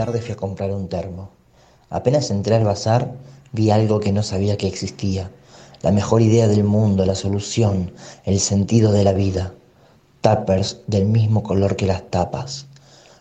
Tarde 0.00 0.22
fui 0.22 0.32
a 0.32 0.36
comprar 0.36 0.70
un 0.70 0.88
termo. 0.88 1.28
Apenas 1.90 2.30
entré 2.30 2.54
al 2.54 2.64
bazar, 2.64 3.12
vi 3.52 3.70
algo 3.70 4.00
que 4.00 4.12
no 4.12 4.22
sabía 4.22 4.56
que 4.56 4.66
existía. 4.66 5.30
La 5.82 5.92
mejor 5.92 6.22
idea 6.22 6.48
del 6.48 6.64
mundo, 6.64 7.04
la 7.04 7.14
solución, 7.14 7.92
el 8.24 8.40
sentido 8.40 8.92
de 8.92 9.04
la 9.04 9.12
vida. 9.12 9.52
Tuppers 10.22 10.78
del 10.86 11.04
mismo 11.04 11.42
color 11.42 11.76
que 11.76 11.84
las 11.84 12.02
tapas. 12.08 12.66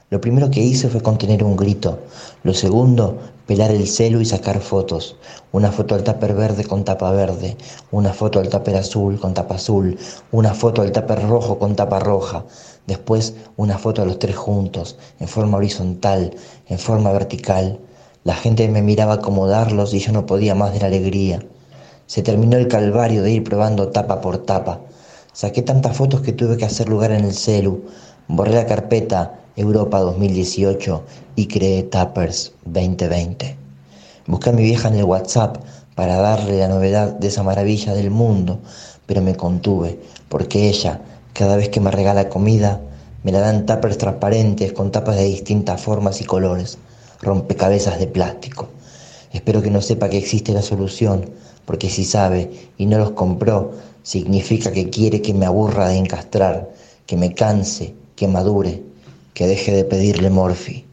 Lo 0.10 0.22
primero 0.22 0.50
que 0.50 0.62
hice 0.62 0.88
fue 0.88 1.02
contener 1.02 1.44
un 1.44 1.58
grito. 1.58 2.00
Lo 2.44 2.54
segundo, 2.54 3.20
pelar 3.46 3.72
el 3.72 3.86
celu 3.86 4.22
y 4.22 4.26
sacar 4.26 4.62
fotos. 4.62 5.18
Una 5.52 5.74
foto 5.74 5.96
al 5.96 6.06
tupper 6.06 6.34
verde 6.34 6.64
con 6.64 6.86
tapa 6.86 7.12
verde, 7.12 7.58
una 7.92 8.14
foto 8.14 8.40
al 8.40 8.48
tupper 8.48 8.78
azul 8.78 9.20
con 9.20 9.34
tapa 9.34 9.56
azul, 9.56 9.98
una 10.32 10.54
foto 10.54 10.82
al 10.82 10.94
tupper 10.94 11.28
rojo 11.28 11.60
con 11.60 11.76
tapa 11.76 12.00
roja. 12.00 12.46
Después 12.90 13.36
una 13.56 13.78
foto 13.78 14.02
a 14.02 14.06
los 14.06 14.18
tres 14.18 14.36
juntos, 14.36 14.98
en 15.20 15.28
forma 15.28 15.60
horizontal, 15.60 16.34
en 16.68 16.80
forma 16.80 17.12
vertical. 17.12 17.78
La 18.24 18.34
gente 18.34 18.68
me 18.68 18.82
miraba 18.82 19.14
acomodarlos 19.14 19.94
y 19.94 20.00
yo 20.00 20.12
no 20.12 20.26
podía 20.26 20.56
más 20.56 20.74
de 20.74 20.80
la 20.80 20.88
alegría. 20.88 21.40
Se 22.08 22.24
terminó 22.24 22.58
el 22.58 22.68
calvario 22.68 23.22
de 23.22 23.32
ir 23.32 23.44
probando 23.44 23.90
tapa 23.90 24.22
por 24.22 24.40
tapa. 24.40 24.80
Saqué 25.34 25.62
tantas 25.62 25.96
fotos 25.98 26.22
que 26.22 26.34
tuve 26.34 26.58
que 26.58 26.66
hacer 26.66 26.90
lugar 26.90 27.12
en 27.12 27.26
el 27.26 27.34
celu. 27.36 27.86
Borré 28.28 28.56
la 28.56 28.66
carpeta 28.66 29.40
Europa 29.56 30.00
2018 30.00 31.04
y 31.36 31.46
creé 31.46 31.84
Tappers 31.84 32.54
2020. 32.66 33.56
Busqué 34.26 34.50
a 34.50 34.54
mi 34.54 34.64
vieja 34.64 34.88
en 34.88 34.96
el 34.96 35.04
WhatsApp 35.04 35.58
para 35.94 36.16
darle 36.16 36.58
la 36.58 36.70
novedad 36.70 37.14
de 37.14 37.28
esa 37.28 37.44
maravilla 37.44 37.94
del 37.94 38.10
mundo, 38.10 38.58
pero 39.06 39.22
me 39.22 39.36
contuve, 39.36 40.00
porque 40.28 40.70
ella, 40.70 41.02
cada 41.34 41.56
vez 41.56 41.70
que 41.70 41.80
me 41.80 41.92
regala 41.92 42.30
comida, 42.30 42.82
me 43.24 43.32
la 43.32 43.40
dan 43.40 43.66
tuppers 43.66 43.98
transparentes 43.98 44.74
con 44.74 44.92
tapas 44.92 45.18
de 45.18 45.26
distintas 45.26 45.82
formas 45.82 46.22
y 46.22 46.26
colores, 46.26 46.78
rompecabezas 47.22 48.00
de 48.00 48.08
plástico. 48.08 48.70
Espero 49.32 49.62
que 49.62 49.72
no 49.72 49.82
sepa 49.82 50.10
que 50.10 50.18
existe 50.18 50.54
la 50.54 50.62
solución, 50.62 51.30
porque 51.66 51.90
si 51.90 52.04
sabe 52.04 52.50
y 52.78 52.86
no 52.86 52.98
los 52.98 53.12
compró, 53.12 53.74
significa 54.04 54.72
que 54.72 54.90
quiere 54.90 55.22
que 55.22 55.34
me 55.34 55.46
aburra 55.46 55.90
de 55.90 55.98
encastrar, 55.98 56.72
que 57.06 57.16
me 57.16 57.34
canse, 57.34 57.94
que 58.16 58.28
madure, 58.28 58.82
que 59.34 59.48
deje 59.48 59.72
de 59.72 59.84
pedirle 59.84 60.30
morfi. 60.30 60.89